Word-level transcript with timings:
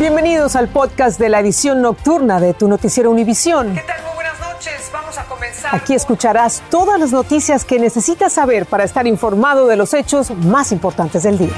Bienvenidos 0.00 0.56
al 0.56 0.68
podcast 0.68 1.20
de 1.20 1.28
la 1.28 1.40
edición 1.40 1.82
nocturna 1.82 2.40
de 2.40 2.54
tu 2.54 2.68
noticiero 2.68 3.10
Univisión. 3.10 3.74
¿Qué 3.74 3.82
tal? 3.82 4.02
Muy 4.02 4.14
buenas 4.14 4.40
noches. 4.40 4.90
Vamos 4.90 5.18
a 5.18 5.26
comenzar. 5.26 5.74
Aquí 5.74 5.92
escucharás 5.92 6.62
todas 6.70 6.98
las 6.98 7.12
noticias 7.12 7.66
que 7.66 7.78
necesitas 7.78 8.32
saber 8.32 8.64
para 8.64 8.84
estar 8.84 9.06
informado 9.06 9.66
de 9.66 9.76
los 9.76 9.92
hechos 9.92 10.30
más 10.30 10.72
importantes 10.72 11.24
del 11.24 11.36
día. 11.36 11.52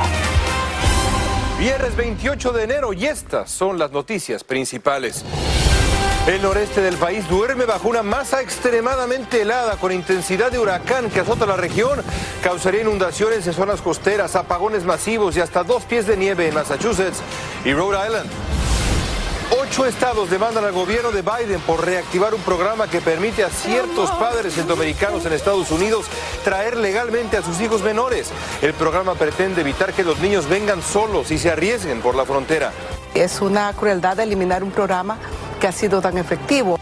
Viernes 1.56 1.94
28 1.94 2.50
de 2.50 2.64
enero 2.64 2.92
y 2.92 3.06
estas 3.06 3.48
son 3.48 3.78
las 3.78 3.92
noticias 3.92 4.42
principales. 4.42 5.24
El 6.24 6.40
noreste 6.40 6.80
del 6.80 6.96
país 6.98 7.28
duerme 7.28 7.64
bajo 7.64 7.88
una 7.88 8.04
masa 8.04 8.42
extremadamente 8.42 9.42
helada 9.42 9.76
con 9.76 9.90
intensidad 9.90 10.52
de 10.52 10.60
huracán 10.60 11.10
que 11.10 11.18
azota 11.18 11.46
la 11.46 11.56
región. 11.56 12.00
Causaría 12.44 12.82
inundaciones 12.82 13.44
en 13.48 13.52
zonas 13.52 13.82
costeras, 13.82 14.36
apagones 14.36 14.84
masivos 14.84 15.36
y 15.36 15.40
hasta 15.40 15.64
dos 15.64 15.82
pies 15.82 16.06
de 16.06 16.16
nieve 16.16 16.46
en 16.46 16.54
Massachusetts 16.54 17.18
y 17.64 17.72
Rhode 17.72 18.06
Island. 18.06 18.30
Ocho 19.60 19.84
estados 19.84 20.30
demandan 20.30 20.64
al 20.64 20.70
gobierno 20.70 21.10
de 21.10 21.22
Biden 21.22 21.60
por 21.62 21.84
reactivar 21.84 22.34
un 22.34 22.40
programa 22.42 22.86
que 22.86 23.00
permite 23.00 23.42
a 23.42 23.50
ciertos 23.50 24.08
padres 24.12 24.54
centroamericanos 24.54 25.26
en 25.26 25.32
Estados 25.32 25.72
Unidos 25.72 26.06
traer 26.44 26.76
legalmente 26.76 27.36
a 27.36 27.42
sus 27.42 27.60
hijos 27.60 27.82
menores. 27.82 28.30
El 28.62 28.74
programa 28.74 29.16
pretende 29.16 29.62
evitar 29.62 29.92
que 29.92 30.04
los 30.04 30.20
niños 30.20 30.48
vengan 30.48 30.82
solos 30.82 31.32
y 31.32 31.38
se 31.38 31.50
arriesguen 31.50 32.00
por 32.00 32.14
la 32.14 32.24
frontera. 32.24 32.70
Es 33.12 33.40
una 33.40 33.72
crueldad 33.72 34.20
eliminar 34.20 34.62
un 34.62 34.70
programa 34.70 35.18
que 35.62 35.68
ha 35.68 35.72
sido 35.72 36.02
tan 36.02 36.18
efectivo. 36.18 36.76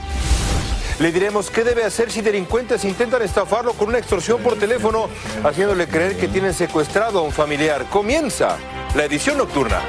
Le 1.00 1.12
diremos 1.12 1.50
qué 1.50 1.64
debe 1.64 1.84
hacer 1.84 2.10
si 2.10 2.22
delincuentes 2.22 2.82
intentan 2.86 3.20
estafarlo 3.20 3.74
con 3.74 3.88
una 3.88 3.98
extorsión 3.98 4.42
por 4.42 4.58
teléfono, 4.58 5.10
haciéndole 5.44 5.86
creer 5.86 6.16
que 6.16 6.28
tienen 6.28 6.54
secuestrado 6.54 7.18
a 7.18 7.22
un 7.22 7.30
familiar. 7.30 7.84
Comienza 7.90 8.56
la 8.94 9.04
edición 9.04 9.36
nocturna. 9.36 9.82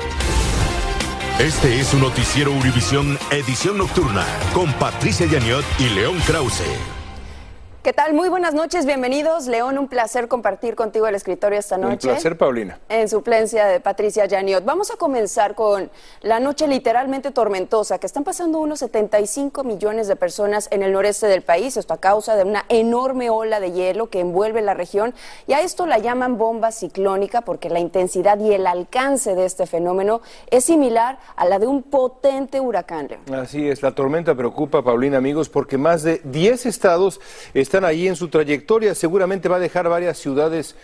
Este 1.40 1.80
es 1.80 1.94
un 1.94 2.02
noticiero 2.02 2.52
Univisión 2.52 3.18
Edición 3.32 3.77
Nocturna 3.77 4.26
con 4.54 4.73
Patricia 4.73 5.26
Yaniot 5.26 5.63
y 5.80 5.87
León 5.90 6.20
Krause. 6.27 7.01
¿Qué 7.84 7.93
tal? 7.93 8.13
Muy 8.13 8.29
buenas 8.29 8.54
noches, 8.54 8.85
bienvenidos. 8.85 9.48
León, 9.48 9.79
un 9.79 9.87
placer 9.87 10.27
compartir 10.27 10.76
contigo 10.76 11.07
el 11.07 11.15
escritorio 11.15 11.57
esta 11.57 11.79
noche. 11.79 12.10
Un 12.10 12.13
placer, 12.13 12.37
Paulina. 12.37 12.77
En 12.90 13.10
suplencia 13.10 13.65
de 13.65 13.79
Patricia 13.79 14.27
Yaniot. 14.27 14.63
Vamos 14.63 14.91
a 14.91 14.98
comenzar 14.98 15.55
con 15.55 15.90
la 16.21 16.40
noche 16.40 16.68
literalmente 16.68 17.32
tormentosa 17.32 17.98
que 17.98 18.05
están 18.05 18.24
pasando 18.24 18.59
unos 18.59 18.77
75 18.82 19.63
millones 19.63 20.07
de 20.07 20.15
personas 20.15 20.68
en 20.70 20.84
el 20.84 20.91
noreste 20.91 21.26
del 21.26 21.41
país. 21.41 21.76
Esto 21.76 21.96
a 21.96 21.98
causa 21.98 22.35
de 22.35 22.43
una 22.43 22.65
enorme 22.70 23.32
ola 23.32 23.59
de 23.59 23.71
hielo 23.71 24.12
que 24.12 24.20
envuelve 24.20 24.62
la 24.62 24.76
región. 24.76 25.15
Y 25.48 25.54
a 25.54 25.62
esto 25.62 25.87
la 25.87 25.98
llaman 25.98 26.37
bomba 26.37 26.71
ciclónica 26.71 27.41
porque 27.41 27.71
la 27.71 27.79
intensidad 27.79 28.40
y 28.40 28.54
el 28.54 28.68
alcance 28.68 29.34
de 29.34 29.46
este 29.46 29.65
fenómeno 29.65 30.21
es 30.52 30.65
similar 30.65 31.18
a 31.35 31.46
la 31.46 31.57
de 31.57 31.65
un 31.65 31.82
potente 31.82 32.59
huracán. 32.59 33.07
León. 33.07 33.21
Así 33.34 33.68
es, 33.68 33.82
la 33.82 33.96
tormenta 33.96 34.35
preocupa, 34.35 34.84
Paulina, 34.84 35.18
amigos, 35.18 35.49
porque 35.49 35.79
más 35.79 36.04
de 36.04 36.21
10 36.26 36.68
estados 36.68 37.20
están 37.55 37.71
ahí 37.80 38.08
en 38.08 38.16
su 38.16 38.27
trayectoria. 38.27 38.94
Seguramente 38.96 39.50
va 39.50 39.55
a 39.55 39.60
dejar 39.60 39.88
varias 39.90 40.18
ciudades, 40.18 40.76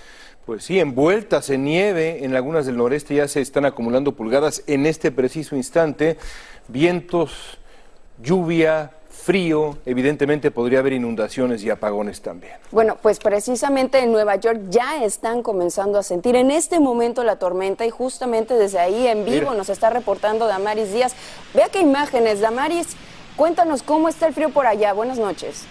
pues 0.46 0.64
sí, 0.64 0.80
envueltas 0.80 1.50
en 1.50 1.66
nieve. 1.66 2.24
En 2.24 2.36
algunas 2.36 2.66
del 2.66 2.78
noreste 2.78 3.16
ya 3.16 3.28
se 3.28 3.42
están 3.42 3.66
acumulando 3.66 4.14
pulgadas 4.14 4.64
en 4.68 4.86
este 4.86 5.12
preciso 5.12 5.56
instante. 5.56 6.18
Vientos, 6.68 7.60
lluvia, 8.22 8.92
frío, 9.10 9.78
evidentemente 9.86 10.52
podría 10.52 10.80
haber 10.80 10.94
inundaciones 10.94 11.64
y 11.64 11.70
apagones 11.70 12.22
también. 12.22 12.54
Bueno, 12.72 12.98
pues 13.02 13.20
precisamente 13.20 14.00
en 14.00 14.12
Nueva 14.12 14.38
York 14.38 14.62
ya 14.70 15.04
están 15.04 15.44
comenzando 15.44 16.00
a 16.00 16.04
sentir 16.04 16.36
en 16.36 16.50
este 16.50 16.80
momento 16.80 17.24
la 17.24 17.38
tormenta 17.38 17.86
y 17.86 17.90
justamente 17.90 18.54
desde 18.54 18.80
ahí 18.80 19.08
en 19.08 19.26
vivo 19.26 19.50
Mira. 19.50 19.54
nos 19.56 19.70
está 19.70 19.90
reportando 19.90 20.48
Damaris 20.48 20.94
Díaz. 20.94 21.14
Vea 21.54 21.68
qué 21.70 21.82
imágenes, 21.82 22.40
Damaris. 22.40 22.96
Cuéntanos 23.36 23.84
cómo 23.84 24.08
está 24.08 24.28
el 24.28 24.34
frío 24.34 24.50
por 24.50 24.66
allá. 24.66 24.94
Buenas 24.94 25.20
noches. 25.20 25.66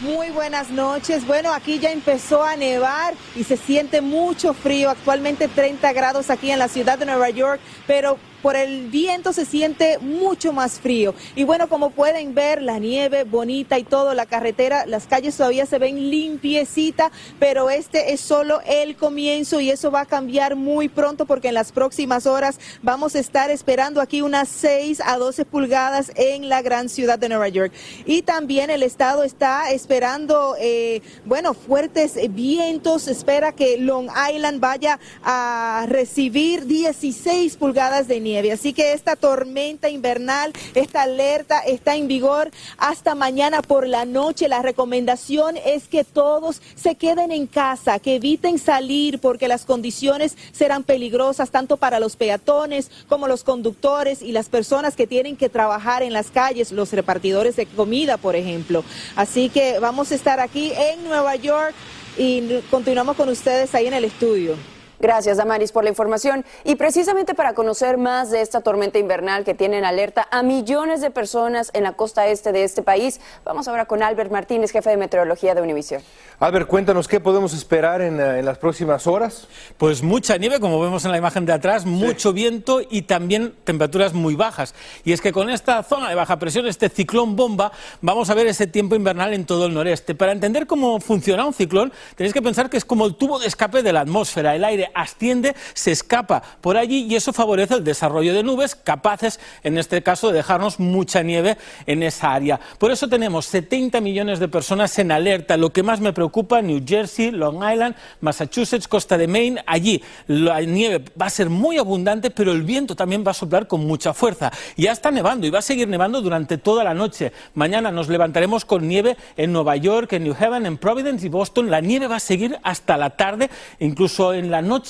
Muy 0.00 0.30
buenas 0.30 0.70
noches. 0.70 1.26
Bueno, 1.26 1.52
aquí 1.52 1.78
ya 1.78 1.92
empezó 1.92 2.42
a 2.42 2.56
nevar 2.56 3.14
y 3.36 3.44
se 3.44 3.56
siente 3.56 4.00
mucho 4.00 4.52
frío. 4.52 4.90
Actualmente 4.90 5.46
30 5.46 5.92
grados 5.92 6.30
aquí 6.30 6.50
en 6.50 6.58
la 6.58 6.68
ciudad 6.68 6.98
de 6.98 7.06
Nueva 7.06 7.30
York, 7.30 7.60
pero 7.86 8.18
por 8.42 8.56
el 8.56 8.88
viento 8.88 9.32
se 9.32 9.46
siente 9.46 9.98
mucho 9.98 10.52
más 10.52 10.80
frío. 10.80 11.14
Y 11.36 11.44
bueno, 11.44 11.68
como 11.68 11.90
pueden 11.90 12.34
ver, 12.34 12.60
la 12.60 12.78
nieve 12.78 13.22
bonita 13.24 13.78
y 13.78 13.84
todo, 13.84 14.14
la 14.14 14.26
carretera, 14.26 14.84
las 14.86 15.06
calles 15.06 15.36
todavía 15.36 15.64
se 15.64 15.78
ven 15.78 16.10
limpiecita, 16.10 17.12
pero 17.38 17.70
este 17.70 18.12
es 18.12 18.20
solo 18.20 18.60
el 18.66 18.96
comienzo 18.96 19.60
y 19.60 19.70
eso 19.70 19.90
va 19.90 20.00
a 20.00 20.06
cambiar 20.06 20.56
muy 20.56 20.88
pronto 20.88 21.24
porque 21.24 21.48
en 21.48 21.54
las 21.54 21.70
próximas 21.70 22.26
horas 22.26 22.58
vamos 22.82 23.14
a 23.14 23.20
estar 23.20 23.50
esperando 23.50 24.00
aquí 24.00 24.22
unas 24.22 24.48
6 24.48 25.00
a 25.04 25.16
12 25.18 25.44
pulgadas 25.44 26.10
en 26.16 26.48
la 26.48 26.62
gran 26.62 26.88
ciudad 26.88 27.18
de 27.18 27.28
Nueva 27.28 27.48
York. 27.48 27.72
Y 28.06 28.22
también 28.22 28.70
el 28.70 28.82
estado 28.82 29.22
está 29.22 29.70
esperando, 29.70 30.56
eh, 30.58 31.00
bueno, 31.24 31.54
fuertes 31.54 32.18
vientos, 32.30 33.06
espera 33.06 33.52
que 33.52 33.78
Long 33.78 34.08
Island 34.34 34.58
vaya 34.60 34.98
a 35.22 35.86
recibir 35.88 36.66
16 36.66 37.56
pulgadas 37.56 38.08
de 38.08 38.18
nieve. 38.20 38.31
Así 38.38 38.72
que 38.72 38.92
esta 38.92 39.16
tormenta 39.16 39.88
invernal, 39.88 40.52
esta 40.74 41.02
alerta 41.02 41.60
está 41.60 41.96
en 41.96 42.08
vigor 42.08 42.50
hasta 42.78 43.14
mañana 43.14 43.62
por 43.62 43.86
la 43.86 44.04
noche. 44.04 44.48
La 44.48 44.62
recomendación 44.62 45.56
es 45.64 45.88
que 45.88 46.04
todos 46.04 46.62
se 46.74 46.94
queden 46.94 47.32
en 47.32 47.46
casa, 47.46 47.98
que 47.98 48.16
eviten 48.16 48.58
salir 48.58 49.18
porque 49.18 49.48
las 49.48 49.64
condiciones 49.64 50.36
serán 50.52 50.82
peligrosas 50.82 51.50
tanto 51.50 51.76
para 51.76 52.00
los 52.00 52.16
peatones 52.16 52.90
como 53.08 53.28
los 53.28 53.44
conductores 53.44 54.22
y 54.22 54.32
las 54.32 54.48
personas 54.48 54.96
que 54.96 55.06
tienen 55.06 55.36
que 55.36 55.48
trabajar 55.48 56.02
en 56.02 56.12
las 56.12 56.30
calles, 56.30 56.72
los 56.72 56.92
repartidores 56.92 57.56
de 57.56 57.66
comida, 57.66 58.16
por 58.16 58.36
ejemplo. 58.36 58.84
Así 59.16 59.48
que 59.48 59.78
vamos 59.78 60.10
a 60.10 60.14
estar 60.14 60.40
aquí 60.40 60.72
en 60.74 61.04
Nueva 61.04 61.36
York 61.36 61.74
y 62.16 62.60
continuamos 62.70 63.16
con 63.16 63.28
ustedes 63.28 63.74
ahí 63.74 63.86
en 63.86 63.94
el 63.94 64.04
estudio. 64.04 64.71
Gracias, 65.02 65.36
Damaris, 65.36 65.72
por 65.72 65.82
la 65.82 65.90
información. 65.90 66.44
Y 66.62 66.76
precisamente 66.76 67.34
para 67.34 67.54
conocer 67.54 67.98
más 67.98 68.30
de 68.30 68.40
esta 68.40 68.60
tormenta 68.60 69.00
invernal 69.00 69.42
que 69.42 69.52
tiene 69.52 69.78
en 69.78 69.84
alerta 69.84 70.28
a 70.30 70.44
millones 70.44 71.00
de 71.00 71.10
personas 71.10 71.72
en 71.74 71.82
la 71.82 71.94
costa 71.94 72.28
este 72.28 72.52
de 72.52 72.62
este 72.62 72.84
país, 72.84 73.20
vamos 73.44 73.66
ahora 73.66 73.86
con 73.86 74.04
Albert 74.04 74.30
Martínez, 74.30 74.70
jefe 74.70 74.90
de 74.90 74.96
meteorología 74.96 75.56
de 75.56 75.60
Univisión. 75.60 76.02
Albert, 76.38 76.68
cuéntanos 76.68 77.08
qué 77.08 77.18
podemos 77.18 77.52
esperar 77.52 78.00
en, 78.00 78.20
eh, 78.20 78.38
en 78.38 78.44
las 78.44 78.58
próximas 78.58 79.08
horas. 79.08 79.48
Pues 79.76 80.04
mucha 80.04 80.36
nieve, 80.36 80.60
como 80.60 80.80
vemos 80.80 81.04
en 81.04 81.10
la 81.10 81.18
imagen 81.18 81.46
de 81.46 81.52
atrás, 81.52 81.84
mucho 81.84 82.32
viento 82.32 82.80
y 82.88 83.02
también 83.02 83.56
temperaturas 83.64 84.12
muy 84.12 84.36
bajas. 84.36 84.72
Y 85.02 85.12
es 85.12 85.20
que 85.20 85.32
con 85.32 85.50
esta 85.50 85.82
zona 85.82 86.10
de 86.10 86.14
baja 86.14 86.38
presión, 86.38 86.68
este 86.68 86.88
ciclón 86.88 87.34
bomba, 87.34 87.72
vamos 88.02 88.30
a 88.30 88.34
ver 88.34 88.46
ese 88.46 88.68
tiempo 88.68 88.94
invernal 88.94 89.34
en 89.34 89.46
todo 89.46 89.66
el 89.66 89.74
noreste. 89.74 90.14
Para 90.14 90.30
entender 90.30 90.68
cómo 90.68 91.00
funciona 91.00 91.44
un 91.44 91.54
ciclón, 91.54 91.92
tenéis 92.14 92.32
que 92.32 92.40
pensar 92.40 92.70
que 92.70 92.76
es 92.76 92.84
como 92.84 93.04
el 93.04 93.16
tubo 93.16 93.40
de 93.40 93.48
escape 93.48 93.82
de 93.82 93.92
la 93.92 94.02
atmósfera. 94.02 94.54
El 94.54 94.62
aire 94.62 94.91
asciende, 94.94 95.54
se 95.74 95.92
escapa 95.92 96.42
por 96.60 96.76
allí 96.76 97.06
y 97.08 97.16
eso 97.16 97.32
favorece 97.32 97.74
el 97.74 97.84
desarrollo 97.84 98.34
de 98.34 98.42
nubes 98.42 98.74
capaces, 98.74 99.40
en 99.62 99.78
este 99.78 100.02
caso, 100.02 100.28
de 100.28 100.34
dejarnos 100.34 100.80
mucha 100.80 101.22
nieve 101.22 101.56
en 101.86 102.02
esa 102.02 102.32
área. 102.32 102.60
Por 102.78 102.90
eso 102.90 103.08
tenemos 103.08 103.46
70 103.46 104.00
millones 104.00 104.38
de 104.38 104.48
personas 104.48 104.98
en 104.98 105.12
alerta. 105.12 105.56
Lo 105.56 105.72
que 105.72 105.82
más 105.82 106.00
me 106.00 106.12
preocupa, 106.12 106.62
New 106.62 106.82
Jersey, 106.86 107.30
Long 107.30 107.56
Island, 107.56 107.94
Massachusetts, 108.20 108.88
costa 108.88 109.18
de 109.18 109.26
Maine, 109.26 109.62
allí 109.66 110.02
la 110.26 110.60
nieve 110.60 111.04
va 111.20 111.26
a 111.26 111.30
ser 111.30 111.48
muy 111.48 111.78
abundante, 111.78 112.30
pero 112.30 112.52
el 112.52 112.62
viento 112.62 112.96
también 112.96 113.24
va 113.26 113.30
a 113.32 113.34
soplar 113.34 113.66
con 113.66 113.86
mucha 113.86 114.12
fuerza. 114.12 114.50
Ya 114.76 114.92
está 114.92 115.10
nevando 115.10 115.46
y 115.46 115.50
va 115.50 115.60
a 115.60 115.62
seguir 115.62 115.88
nevando 115.88 116.20
durante 116.20 116.58
toda 116.58 116.84
la 116.84 116.94
noche. 116.94 117.32
Mañana 117.54 117.90
nos 117.90 118.08
levantaremos 118.08 118.64
con 118.64 118.86
nieve 118.86 119.16
en 119.36 119.52
Nueva 119.52 119.76
York, 119.76 120.12
en 120.12 120.24
New 120.24 120.36
Haven, 120.38 120.66
en 120.66 120.78
Providence 120.78 121.26
y 121.26 121.28
Boston. 121.28 121.70
La 121.70 121.80
nieve 121.80 122.06
va 122.06 122.16
a 122.16 122.20
seguir 122.20 122.58
hasta 122.62 122.96
la 122.96 123.10
tarde, 123.10 123.50
incluso 123.78 124.34
en 124.34 124.50
la 124.50 124.62
noche, 124.62 124.81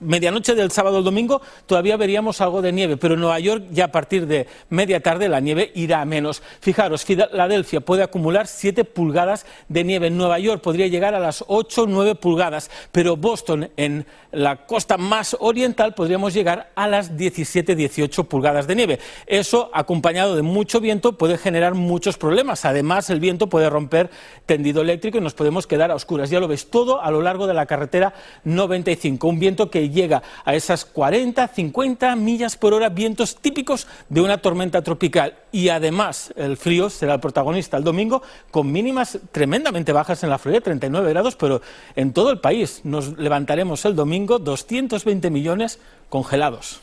medianoche 0.00 0.54
del 0.54 0.70
sábado 0.70 0.98
al 0.98 1.04
domingo, 1.04 1.42
todavía 1.66 1.96
veríamos 1.96 2.40
algo 2.40 2.62
de 2.62 2.72
nieve, 2.72 2.96
pero 2.96 3.14
en 3.14 3.20
Nueva 3.20 3.38
York 3.40 3.64
ya 3.70 3.86
a 3.86 3.92
partir 3.92 4.26
de 4.26 4.46
media 4.70 5.00
tarde 5.00 5.28
la 5.28 5.40
nieve 5.40 5.72
irá 5.74 6.00
a 6.00 6.04
menos. 6.04 6.42
Fijaros, 6.60 7.04
Filadelfia 7.04 7.80
puede 7.80 8.02
acumular 8.02 8.46
7 8.46 8.84
pulgadas 8.84 9.46
de 9.68 9.84
nieve. 9.84 10.08
En 10.08 10.16
Nueva 10.16 10.38
York 10.38 10.62
podría 10.62 10.86
llegar 10.86 11.14
a 11.14 11.20
las 11.20 11.44
8 11.46 11.82
o 11.82 11.86
9 11.86 12.14
pulgadas, 12.14 12.70
pero 12.90 13.16
Boston, 13.16 13.70
en 13.76 14.06
la 14.30 14.66
costa 14.66 14.96
más 14.96 15.36
oriental, 15.40 15.94
podríamos 15.94 16.34
llegar 16.34 16.70
a 16.74 16.88
las 16.88 17.16
17-18 17.16 18.26
pulgadas 18.26 18.66
de 18.66 18.74
nieve. 18.74 18.98
Eso, 19.26 19.70
acompañado 19.74 20.36
de 20.36 20.42
mucho 20.42 20.80
viento, 20.80 21.18
puede 21.18 21.38
generar 21.38 21.74
muchos 21.74 22.16
problemas. 22.16 22.64
Además, 22.64 23.10
el 23.10 23.20
viento 23.20 23.48
puede 23.48 23.68
romper 23.68 24.10
tendido 24.46 24.82
eléctrico 24.82 25.18
y 25.18 25.20
nos 25.20 25.34
podemos 25.34 25.66
quedar 25.66 25.90
a 25.90 25.94
oscuras. 25.94 26.30
Ya 26.30 26.40
lo 26.40 26.48
ves 26.48 26.70
todo 26.70 27.02
a 27.02 27.10
lo 27.10 27.22
largo 27.22 27.46
de 27.46 27.54
la 27.54 27.66
carretera 27.66 28.14
95. 28.44 29.31
Un 29.32 29.38
viento 29.38 29.70
que 29.70 29.88
llega 29.88 30.22
a 30.44 30.54
esas 30.54 30.84
40, 30.84 31.48
50 31.48 32.16
millas 32.16 32.58
por 32.58 32.74
hora, 32.74 32.90
vientos 32.90 33.36
típicos 33.36 33.86
de 34.10 34.20
una 34.20 34.36
tormenta 34.36 34.82
tropical. 34.82 35.36
Y 35.50 35.70
además, 35.70 36.34
el 36.36 36.58
frío 36.58 36.90
será 36.90 37.14
el 37.14 37.20
protagonista 37.20 37.78
el 37.78 37.82
domingo, 37.82 38.22
con 38.50 38.70
mínimas 38.70 39.18
tremendamente 39.32 39.92
bajas 39.92 40.22
en 40.22 40.28
la 40.28 40.36
Florida, 40.36 40.60
39 40.60 41.08
grados, 41.08 41.36
pero 41.36 41.62
en 41.96 42.12
todo 42.12 42.30
el 42.30 42.40
país 42.40 42.82
nos 42.84 43.16
levantaremos 43.16 43.86
el 43.86 43.96
domingo 43.96 44.38
220 44.38 45.30
millones 45.30 45.78
congelados. 46.10 46.82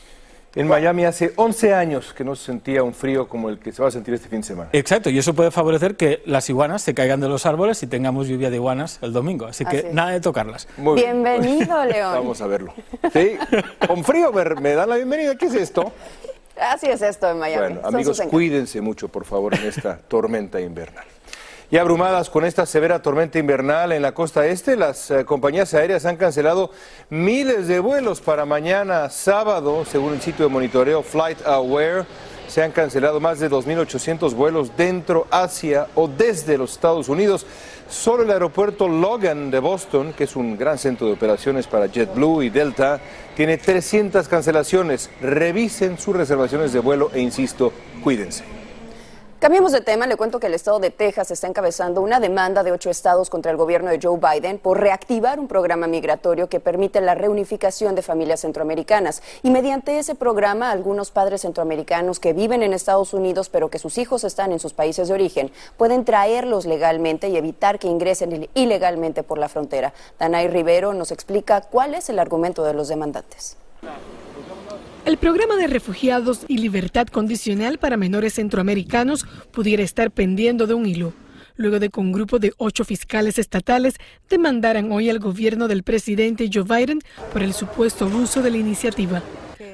En 0.56 0.66
Miami 0.66 1.04
hace 1.04 1.32
11 1.36 1.74
años 1.74 2.12
que 2.12 2.24
no 2.24 2.34
se 2.34 2.46
sentía 2.46 2.82
un 2.82 2.92
frío 2.92 3.28
como 3.28 3.50
el 3.50 3.60
que 3.60 3.70
se 3.70 3.80
va 3.82 3.86
a 3.88 3.90
sentir 3.92 4.14
este 4.14 4.28
fin 4.28 4.40
de 4.40 4.46
semana. 4.48 4.70
Exacto, 4.72 5.08
y 5.08 5.16
eso 5.16 5.32
puede 5.32 5.52
favorecer 5.52 5.96
que 5.96 6.22
las 6.26 6.50
iguanas 6.50 6.82
se 6.82 6.92
caigan 6.92 7.20
de 7.20 7.28
los 7.28 7.46
árboles 7.46 7.80
y 7.84 7.86
tengamos 7.86 8.26
lluvia 8.26 8.50
de 8.50 8.56
iguanas 8.56 8.98
el 9.00 9.12
domingo. 9.12 9.46
Así 9.46 9.64
que 9.64 9.78
Así 9.78 9.86
nada 9.92 10.10
de 10.10 10.20
tocarlas. 10.20 10.66
Muy 10.76 10.96
bien. 10.96 11.22
Bienvenido, 11.22 11.84
León. 11.84 12.14
Vamos 12.14 12.40
a 12.40 12.48
verlo. 12.48 12.74
Sí, 13.12 13.36
con 13.86 14.02
frío 14.02 14.32
me, 14.32 14.44
me 14.56 14.74
dan 14.74 14.88
la 14.88 14.96
bienvenida. 14.96 15.36
¿Qué 15.36 15.46
es 15.46 15.54
esto? 15.54 15.92
Así 16.60 16.86
es 16.86 17.00
esto 17.00 17.30
en 17.30 17.38
Miami. 17.38 17.66
Bueno, 17.66 17.80
Son 17.82 17.94
amigos, 17.94 18.20
cuídense 18.28 18.80
mucho, 18.80 19.06
por 19.06 19.24
favor, 19.24 19.54
en 19.54 19.64
esta 19.66 19.98
tormenta 19.98 20.60
invernal. 20.60 21.04
Y 21.72 21.76
abrumadas 21.76 22.30
con 22.30 22.44
esta 22.44 22.66
severa 22.66 23.00
tormenta 23.00 23.38
invernal 23.38 23.92
en 23.92 24.02
la 24.02 24.10
costa 24.10 24.44
este, 24.44 24.74
las 24.74 25.08
eh, 25.12 25.24
compañías 25.24 25.72
aéreas 25.72 26.04
han 26.04 26.16
cancelado 26.16 26.72
miles 27.10 27.68
de 27.68 27.78
vuelos 27.78 28.20
para 28.20 28.44
mañana 28.44 29.08
sábado, 29.08 29.84
según 29.84 30.14
el 30.14 30.20
sitio 30.20 30.46
de 30.46 30.50
monitoreo 30.50 31.04
Flight 31.04 31.46
Aware. 31.46 32.06
Se 32.48 32.64
han 32.64 32.72
cancelado 32.72 33.20
más 33.20 33.38
de 33.38 33.48
2.800 33.48 34.34
vuelos 34.34 34.76
dentro, 34.76 35.28
hacia 35.30 35.86
o 35.94 36.08
desde 36.08 36.58
los 36.58 36.72
Estados 36.72 37.08
Unidos. 37.08 37.46
Solo 37.88 38.24
el 38.24 38.32
aeropuerto 38.32 38.88
Logan 38.88 39.52
de 39.52 39.60
Boston, 39.60 40.12
que 40.12 40.24
es 40.24 40.34
un 40.34 40.58
gran 40.58 40.76
centro 40.76 41.06
de 41.06 41.12
operaciones 41.12 41.68
para 41.68 41.86
JetBlue 41.86 42.42
y 42.42 42.50
Delta, 42.50 43.00
tiene 43.36 43.58
300 43.58 44.26
cancelaciones. 44.26 45.08
Revisen 45.20 46.00
sus 46.00 46.16
reservaciones 46.16 46.72
de 46.72 46.80
vuelo 46.80 47.12
e 47.14 47.20
insisto, 47.20 47.72
cuídense. 48.02 48.59
Cambiemos 49.40 49.72
de 49.72 49.80
tema, 49.80 50.06
le 50.06 50.16
cuento 50.16 50.38
que 50.38 50.48
el 50.48 50.52
estado 50.52 50.80
de 50.80 50.90
Texas 50.90 51.30
está 51.30 51.46
encabezando 51.46 52.02
una 52.02 52.20
demanda 52.20 52.62
de 52.62 52.72
ocho 52.72 52.90
estados 52.90 53.30
contra 53.30 53.50
el 53.50 53.56
gobierno 53.56 53.88
de 53.88 53.98
Joe 53.98 54.18
Biden 54.18 54.58
por 54.58 54.78
reactivar 54.78 55.40
un 55.40 55.48
programa 55.48 55.86
migratorio 55.86 56.50
que 56.50 56.60
permite 56.60 57.00
la 57.00 57.14
reunificación 57.14 57.94
de 57.94 58.02
familias 58.02 58.40
centroamericanas. 58.40 59.22
Y 59.42 59.48
mediante 59.48 59.98
ese 59.98 60.14
programa, 60.14 60.70
algunos 60.70 61.10
padres 61.10 61.40
centroamericanos 61.40 62.20
que 62.20 62.34
viven 62.34 62.62
en 62.62 62.74
Estados 62.74 63.14
Unidos 63.14 63.48
pero 63.48 63.70
que 63.70 63.78
sus 63.78 63.96
hijos 63.96 64.24
están 64.24 64.52
en 64.52 64.60
sus 64.60 64.74
países 64.74 65.08
de 65.08 65.14
origen 65.14 65.50
pueden 65.78 66.04
traerlos 66.04 66.66
legalmente 66.66 67.30
y 67.30 67.38
evitar 67.38 67.78
que 67.78 67.88
ingresen 67.88 68.50
ilegalmente 68.52 69.22
por 69.22 69.38
la 69.38 69.48
frontera. 69.48 69.94
Danay 70.18 70.48
Rivero 70.48 70.92
nos 70.92 71.12
explica 71.12 71.62
cuál 71.62 71.94
es 71.94 72.10
el 72.10 72.18
argumento 72.18 72.62
de 72.62 72.74
los 72.74 72.88
demandantes. 72.88 73.56
El 75.06 75.16
programa 75.16 75.56
de 75.56 75.66
refugiados 75.66 76.44
y 76.46 76.58
libertad 76.58 77.06
condicional 77.06 77.78
para 77.78 77.96
menores 77.96 78.34
centroamericanos 78.34 79.24
pudiera 79.50 79.82
estar 79.82 80.10
pendiendo 80.10 80.66
de 80.66 80.74
un 80.74 80.86
hilo, 80.86 81.14
luego 81.56 81.78
de 81.78 81.88
que 81.88 82.00
un 82.00 82.12
grupo 82.12 82.38
de 82.38 82.52
ocho 82.58 82.84
fiscales 82.84 83.38
estatales 83.38 83.94
demandaran 84.28 84.92
hoy 84.92 85.08
al 85.08 85.18
gobierno 85.18 85.68
del 85.68 85.82
presidente 85.84 86.50
Joe 86.52 86.64
Biden 86.64 87.00
por 87.32 87.42
el 87.42 87.54
supuesto 87.54 88.04
abuso 88.04 88.42
de 88.42 88.50
la 88.50 88.58
iniciativa. 88.58 89.22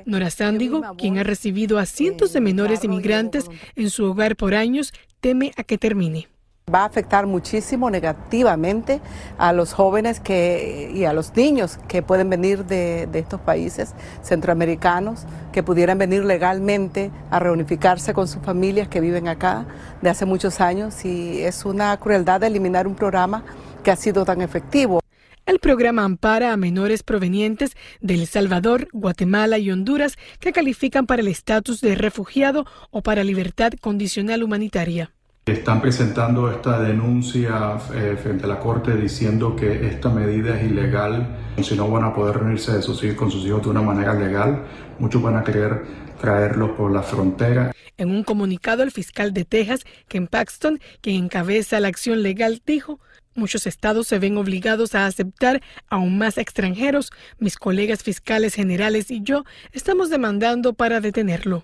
Nora 0.04 0.30
Sándigo, 0.30 0.82
quien 0.96 1.18
ha 1.18 1.24
recibido 1.24 1.78
a 1.78 1.86
cientos 1.86 2.32
de 2.32 2.40
menores 2.40 2.84
inmigrantes 2.84 3.46
en 3.74 3.90
su 3.90 4.04
hogar 4.04 4.36
por 4.36 4.54
años, 4.54 4.92
teme 5.20 5.52
a 5.56 5.64
que 5.64 5.76
termine. 5.76 6.28
Va 6.74 6.80
a 6.80 6.86
afectar 6.86 7.28
muchísimo 7.28 7.90
negativamente 7.90 9.00
a 9.38 9.52
los 9.52 9.72
jóvenes 9.72 10.18
que, 10.18 10.90
y 10.92 11.04
a 11.04 11.12
los 11.12 11.36
niños 11.36 11.78
que 11.86 12.02
pueden 12.02 12.28
venir 12.28 12.64
de, 12.64 13.06
de 13.06 13.20
estos 13.20 13.40
países 13.40 13.94
centroamericanos, 14.24 15.26
que 15.52 15.62
pudieran 15.62 15.96
venir 15.96 16.24
legalmente 16.24 17.12
a 17.30 17.38
reunificarse 17.38 18.12
con 18.14 18.26
sus 18.26 18.42
familias 18.42 18.88
que 18.88 19.00
viven 19.00 19.28
acá 19.28 19.64
de 20.02 20.10
hace 20.10 20.24
muchos 20.24 20.60
años 20.60 21.04
y 21.04 21.40
es 21.40 21.64
una 21.64 21.96
crueldad 21.98 22.42
eliminar 22.42 22.88
un 22.88 22.96
programa 22.96 23.44
que 23.84 23.92
ha 23.92 23.96
sido 23.96 24.24
tan 24.24 24.40
efectivo. 24.40 24.98
El 25.46 25.60
programa 25.60 26.02
ampara 26.02 26.52
a 26.52 26.56
menores 26.56 27.04
provenientes 27.04 27.76
de 28.00 28.14
El 28.14 28.26
Salvador, 28.26 28.88
Guatemala 28.92 29.58
y 29.58 29.70
Honduras 29.70 30.18
que 30.40 30.52
califican 30.52 31.06
para 31.06 31.22
el 31.22 31.28
estatus 31.28 31.80
de 31.80 31.94
refugiado 31.94 32.66
o 32.90 33.02
para 33.02 33.22
libertad 33.22 33.72
condicional 33.80 34.42
humanitaria. 34.42 35.15
Están 35.46 35.80
presentando 35.80 36.50
esta 36.50 36.80
denuncia 36.80 37.78
eh, 37.94 38.18
frente 38.20 38.46
a 38.46 38.48
la 38.48 38.58
Corte 38.58 38.96
diciendo 38.96 39.54
que 39.54 39.86
esta 39.86 40.08
medida 40.08 40.58
es 40.58 40.68
ilegal, 40.68 41.36
si 41.62 41.76
no 41.76 41.88
van 41.88 42.02
a 42.02 42.12
poder 42.12 42.38
reunirse 42.38 42.72
de 42.72 42.82
sus 42.82 43.04
hijos, 43.04 43.16
con 43.16 43.30
sus 43.30 43.46
hijos 43.46 43.62
de 43.62 43.68
una 43.68 43.80
manera 43.80 44.12
legal, 44.12 44.64
muchos 44.98 45.22
van 45.22 45.36
a 45.36 45.44
querer 45.44 45.84
traerlos 46.20 46.70
por 46.70 46.90
la 46.90 47.04
frontera. 47.04 47.70
En 47.96 48.10
un 48.10 48.24
comunicado, 48.24 48.82
el 48.82 48.90
fiscal 48.90 49.32
de 49.32 49.44
Texas, 49.44 49.84
Ken 50.08 50.26
Paxton, 50.26 50.80
quien 51.00 51.26
encabeza 51.26 51.78
la 51.78 51.86
acción 51.86 52.24
legal, 52.24 52.60
dijo, 52.66 52.98
muchos 53.36 53.68
estados 53.68 54.08
se 54.08 54.18
ven 54.18 54.38
obligados 54.38 54.96
a 54.96 55.06
aceptar 55.06 55.62
aún 55.88 56.18
más 56.18 56.38
extranjeros. 56.38 57.12
Mis 57.38 57.56
colegas 57.56 58.02
fiscales 58.02 58.52
generales 58.54 59.12
y 59.12 59.22
yo 59.22 59.44
estamos 59.70 60.10
demandando 60.10 60.72
para 60.72 61.00
detenerlo. 61.00 61.62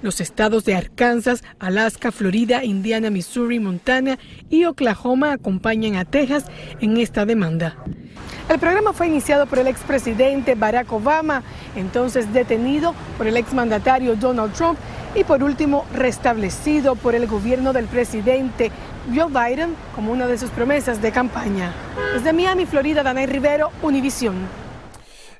Los 0.00 0.20
estados 0.20 0.64
de 0.64 0.76
Arkansas, 0.76 1.42
Alaska, 1.58 2.12
Florida, 2.12 2.64
Indiana, 2.64 3.10
Missouri, 3.10 3.58
Montana 3.58 4.18
y 4.48 4.64
Oklahoma 4.64 5.32
acompañan 5.32 5.96
a 5.96 6.04
Texas 6.04 6.44
en 6.80 6.98
esta 6.98 7.26
demanda. 7.26 7.76
El 8.48 8.58
programa 8.58 8.92
fue 8.92 9.08
iniciado 9.08 9.46
por 9.46 9.58
el 9.58 9.66
expresidente 9.66 10.54
Barack 10.54 10.90
Obama, 10.92 11.42
entonces 11.76 12.32
detenido 12.32 12.94
por 13.16 13.26
el 13.26 13.36
exmandatario 13.36 14.16
Donald 14.16 14.54
Trump 14.54 14.78
y 15.14 15.24
por 15.24 15.42
último 15.42 15.84
restablecido 15.92 16.94
por 16.94 17.14
el 17.14 17.26
gobierno 17.26 17.72
del 17.72 17.86
presidente 17.86 18.70
Joe 19.14 19.26
Biden 19.28 19.74
como 19.94 20.12
una 20.12 20.26
de 20.26 20.38
sus 20.38 20.50
promesas 20.50 21.02
de 21.02 21.12
campaña. 21.12 21.72
Desde 22.14 22.32
Miami, 22.32 22.66
Florida, 22.66 23.02
Danay 23.02 23.26
Rivero, 23.26 23.70
Univisión. 23.82 24.67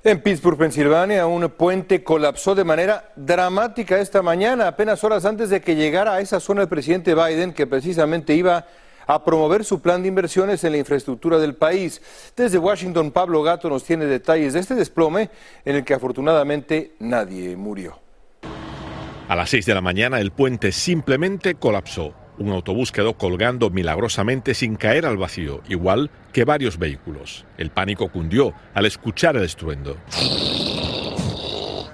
En 0.04 0.20
Pittsburgh, 0.20 0.56
Pensilvania, 0.56 1.26
un 1.26 1.48
puente 1.50 2.04
colapsó 2.04 2.54
de 2.54 2.62
manera 2.62 3.10
dramática 3.16 3.98
esta 3.98 4.22
mañana, 4.22 4.68
apenas 4.68 5.02
horas 5.02 5.24
antes 5.24 5.50
de 5.50 5.60
que 5.60 5.74
llegara 5.74 6.14
a 6.14 6.20
esa 6.20 6.38
zona 6.38 6.62
el 6.62 6.68
presidente 6.68 7.16
Biden, 7.16 7.52
que 7.52 7.66
precisamente 7.66 8.32
iba 8.32 8.64
a 9.08 9.24
promover 9.24 9.64
su 9.64 9.80
plan 9.80 10.00
de 10.02 10.08
inversiones 10.08 10.62
en 10.62 10.72
la 10.72 10.78
infraestructura 10.78 11.38
del 11.38 11.56
país. 11.56 12.00
Desde 12.36 12.58
Washington, 12.58 13.10
Pablo 13.10 13.42
Gato 13.42 13.68
nos 13.68 13.82
tiene 13.82 14.04
detalles 14.04 14.52
de 14.52 14.60
este 14.60 14.76
desplome 14.76 15.30
en 15.64 15.76
el 15.76 15.84
que 15.84 15.94
afortunadamente 15.94 16.92
nadie 17.00 17.56
murió. 17.56 17.98
A 19.26 19.34
las 19.34 19.50
6 19.50 19.66
de 19.66 19.74
la 19.74 19.80
mañana 19.80 20.20
el 20.20 20.30
puente 20.30 20.70
simplemente 20.70 21.56
colapsó. 21.56 22.14
Un 22.38 22.52
autobús 22.52 22.92
quedó 22.92 23.14
colgando 23.14 23.70
milagrosamente 23.70 24.54
sin 24.54 24.76
caer 24.76 25.06
al 25.06 25.16
vacío, 25.16 25.60
igual 25.68 26.10
que 26.32 26.44
varios 26.44 26.78
vehículos. 26.78 27.44
El 27.56 27.70
pánico 27.70 28.08
cundió 28.08 28.54
al 28.74 28.86
escuchar 28.86 29.36
el 29.36 29.44
estruendo. 29.44 29.96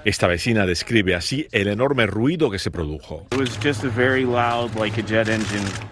Esta 0.05 0.27
vecina 0.27 0.67
describe 0.67 1.15
así 1.15 1.47
el 1.51 1.67
enorme 1.67 2.05
ruido 2.05 2.51
que 2.51 2.59
se 2.59 2.69
produjo. 2.69 3.25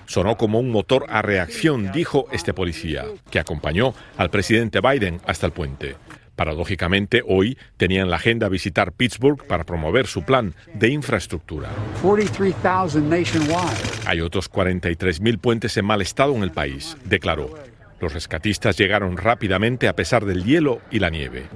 Sonó 0.05 0.37
como 0.37 0.59
un 0.59 0.69
motor 0.69 1.07
a 1.09 1.23
reacción, 1.23 1.91
dijo 1.91 2.27
este 2.31 2.53
policía, 2.53 3.05
que 3.31 3.39
acompañó 3.39 3.95
al 4.17 4.29
presidente 4.29 4.81
Biden 4.81 5.19
hasta 5.25 5.47
el 5.47 5.51
puente. 5.51 5.95
Paradójicamente, 6.35 7.21
hoy 7.27 7.57
tenían 7.77 8.09
la 8.09 8.15
agenda 8.15 8.49
visitar 8.49 8.91
Pittsburgh 8.91 9.45
para 9.45 9.63
promover 9.63 10.07
su 10.07 10.23
plan 10.23 10.55
de 10.73 10.89
infraestructura. 10.89 11.69
Hay 14.05 14.21
otros 14.21 14.51
43.000 14.51 15.39
puentes 15.39 15.77
en 15.77 15.85
mal 15.85 16.01
estado 16.01 16.35
en 16.35 16.43
el 16.43 16.51
país, 16.51 16.97
declaró. 17.05 17.53
Los 18.03 18.13
rescatistas 18.13 18.77
llegaron 18.77 19.15
rápidamente 19.15 19.87
a 19.87 19.95
pesar 19.95 20.25
del 20.25 20.43
hielo 20.43 20.81
y 20.91 20.99
la 20.99 21.09
nieve. 21.09 21.47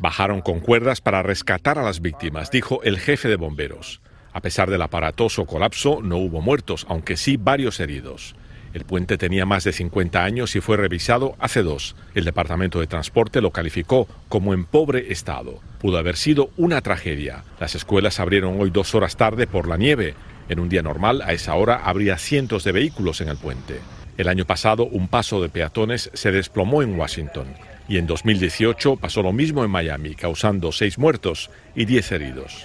Bajaron 0.00 0.40
con 0.40 0.60
cuerdas 0.60 1.02
para 1.02 1.22
rescatar 1.22 1.78
a 1.78 1.82
las 1.82 2.00
víctimas, 2.00 2.50
dijo 2.50 2.82
el 2.84 2.98
jefe 2.98 3.28
de 3.28 3.36
bomberos. 3.36 4.00
A 4.32 4.40
pesar 4.40 4.70
del 4.70 4.80
aparatoso 4.80 5.44
colapso, 5.44 6.00
no 6.02 6.16
hubo 6.16 6.40
muertos, 6.40 6.86
aunque 6.88 7.18
sí 7.18 7.36
varios 7.36 7.80
heridos. 7.80 8.34
El 8.74 8.84
puente 8.84 9.18
tenía 9.18 9.44
más 9.44 9.64
de 9.64 9.72
50 9.72 10.24
años 10.24 10.56
y 10.56 10.60
fue 10.60 10.76
revisado 10.76 11.36
hace 11.38 11.62
dos. 11.62 11.94
El 12.14 12.24
Departamento 12.24 12.80
de 12.80 12.86
Transporte 12.86 13.40
lo 13.40 13.50
calificó 13.50 14.08
como 14.28 14.54
en 14.54 14.64
pobre 14.64 15.12
estado. 15.12 15.60
Pudo 15.80 15.98
haber 15.98 16.16
sido 16.16 16.50
una 16.56 16.80
tragedia. 16.80 17.44
Las 17.60 17.74
escuelas 17.74 18.18
abrieron 18.18 18.60
hoy 18.60 18.70
dos 18.70 18.94
horas 18.94 19.16
tarde 19.16 19.46
por 19.46 19.68
la 19.68 19.76
nieve. 19.76 20.14
En 20.48 20.58
un 20.58 20.68
día 20.68 20.82
normal, 20.82 21.22
a 21.22 21.32
esa 21.32 21.54
hora, 21.54 21.82
habría 21.84 22.16
cientos 22.16 22.64
de 22.64 22.72
vehículos 22.72 23.20
en 23.20 23.28
el 23.28 23.36
puente. 23.36 23.80
El 24.16 24.28
año 24.28 24.44
pasado, 24.44 24.84
un 24.84 25.08
paso 25.08 25.40
de 25.42 25.48
peatones 25.48 26.10
se 26.12 26.32
desplomó 26.32 26.82
en 26.82 26.98
Washington. 26.98 27.46
Y 27.92 27.98
en 27.98 28.06
2018 28.06 28.96
pasó 28.96 29.22
lo 29.22 29.34
mismo 29.34 29.62
en 29.64 29.70
Miami, 29.70 30.14
causando 30.14 30.72
seis 30.72 30.98
muertos 30.98 31.50
y 31.74 31.84
diez 31.84 32.10
heridos. 32.10 32.64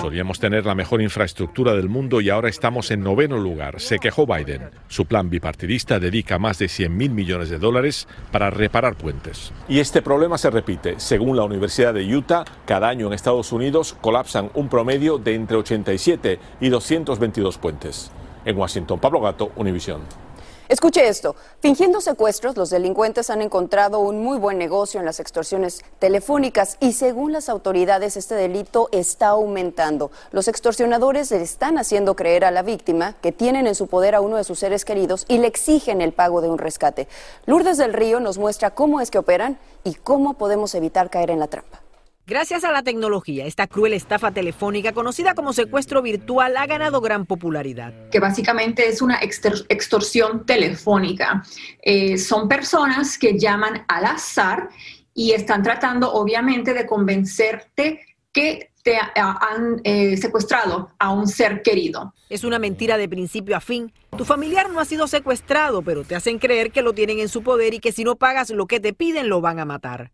Solíamos 0.00 0.38
tener 0.38 0.64
la 0.64 0.76
mejor 0.76 1.02
infraestructura 1.02 1.74
del 1.74 1.88
mundo 1.88 2.20
y 2.20 2.30
ahora 2.30 2.48
estamos 2.48 2.92
en 2.92 3.02
noveno 3.02 3.36
lugar, 3.36 3.80
se 3.80 3.98
quejó 3.98 4.28
Biden. 4.28 4.70
Su 4.86 5.06
plan 5.06 5.28
bipartidista 5.28 5.98
dedica 5.98 6.38
más 6.38 6.60
de 6.60 6.68
100 6.68 6.96
mil 6.96 7.10
millones 7.10 7.50
de 7.50 7.58
dólares 7.58 8.06
para 8.30 8.48
reparar 8.48 8.94
puentes. 8.94 9.52
Y 9.68 9.80
este 9.80 10.02
problema 10.02 10.38
se 10.38 10.48
repite. 10.48 10.94
Según 10.98 11.36
la 11.36 11.42
Universidad 11.42 11.92
de 11.92 12.14
Utah, 12.14 12.44
cada 12.64 12.90
año 12.90 13.08
en 13.08 13.14
Estados 13.14 13.50
Unidos 13.50 13.96
colapsan 14.00 14.52
un 14.54 14.68
promedio 14.68 15.18
de 15.18 15.34
entre 15.34 15.56
87 15.56 16.38
y 16.60 16.68
222 16.68 17.58
puentes. 17.58 18.12
En 18.44 18.56
Washington, 18.56 19.00
Pablo 19.00 19.20
Gato, 19.20 19.50
Univisión. 19.56 20.02
Escuche 20.70 21.08
esto. 21.08 21.34
Fingiendo 21.58 22.00
secuestros, 22.00 22.56
los 22.56 22.70
delincuentes 22.70 23.28
han 23.28 23.42
encontrado 23.42 23.98
un 23.98 24.22
muy 24.22 24.38
buen 24.38 24.56
negocio 24.56 25.00
en 25.00 25.04
las 25.04 25.18
extorsiones 25.18 25.82
telefónicas 25.98 26.76
y 26.78 26.92
según 26.92 27.32
las 27.32 27.48
autoridades 27.48 28.16
este 28.16 28.36
delito 28.36 28.88
está 28.92 29.30
aumentando. 29.30 30.12
Los 30.30 30.46
extorsionadores 30.46 31.32
le 31.32 31.42
están 31.42 31.76
haciendo 31.76 32.14
creer 32.14 32.44
a 32.44 32.52
la 32.52 32.62
víctima 32.62 33.16
que 33.20 33.32
tienen 33.32 33.66
en 33.66 33.74
su 33.74 33.88
poder 33.88 34.14
a 34.14 34.20
uno 34.20 34.36
de 34.36 34.44
sus 34.44 34.60
seres 34.60 34.84
queridos 34.84 35.24
y 35.26 35.38
le 35.38 35.48
exigen 35.48 36.00
el 36.00 36.12
pago 36.12 36.40
de 36.40 36.48
un 36.48 36.58
rescate. 36.58 37.08
Lourdes 37.46 37.76
del 37.76 37.92
Río 37.92 38.20
nos 38.20 38.38
muestra 38.38 38.70
cómo 38.70 39.00
es 39.00 39.10
que 39.10 39.18
operan 39.18 39.58
y 39.82 39.94
cómo 39.94 40.34
podemos 40.34 40.76
evitar 40.76 41.10
caer 41.10 41.32
en 41.32 41.40
la 41.40 41.48
trampa. 41.48 41.79
Gracias 42.30 42.62
a 42.62 42.70
la 42.70 42.84
tecnología, 42.84 43.44
esta 43.44 43.66
cruel 43.66 43.92
estafa 43.92 44.30
telefónica 44.30 44.92
conocida 44.92 45.34
como 45.34 45.52
secuestro 45.52 46.00
virtual 46.00 46.56
ha 46.56 46.64
ganado 46.64 47.00
gran 47.00 47.26
popularidad. 47.26 47.92
Que 48.08 48.20
básicamente 48.20 48.86
es 48.86 49.02
una 49.02 49.18
extorsión 49.20 50.46
telefónica. 50.46 51.42
Eh, 51.82 52.18
son 52.18 52.48
personas 52.48 53.18
que 53.18 53.36
llaman 53.36 53.84
al 53.88 54.04
azar 54.04 54.68
y 55.12 55.32
están 55.32 55.64
tratando 55.64 56.12
obviamente 56.12 56.72
de 56.72 56.86
convencerte 56.86 58.00
que 58.32 58.70
te 58.84 58.96
han 58.96 59.80
eh, 59.82 60.16
secuestrado 60.16 60.92
a 61.00 61.12
un 61.12 61.26
ser 61.26 61.62
querido. 61.62 62.14
Es 62.28 62.44
una 62.44 62.60
mentira 62.60 62.96
de 62.96 63.08
principio 63.08 63.56
a 63.56 63.60
fin. 63.60 63.92
Tu 64.20 64.26
familiar 64.26 64.68
no 64.68 64.80
ha 64.80 64.84
sido 64.84 65.06
secuestrado, 65.06 65.80
pero 65.80 66.04
te 66.04 66.14
hacen 66.14 66.38
creer 66.38 66.72
que 66.72 66.82
lo 66.82 66.92
tienen 66.92 67.20
en 67.20 67.30
su 67.30 67.42
poder 67.42 67.72
y 67.72 67.78
que 67.78 67.90
si 67.90 68.04
no 68.04 68.16
pagas 68.16 68.50
lo 68.50 68.66
que 68.66 68.78
te 68.78 68.92
piden 68.92 69.30
lo 69.30 69.40
van 69.40 69.58
a 69.58 69.64
matar. 69.64 70.12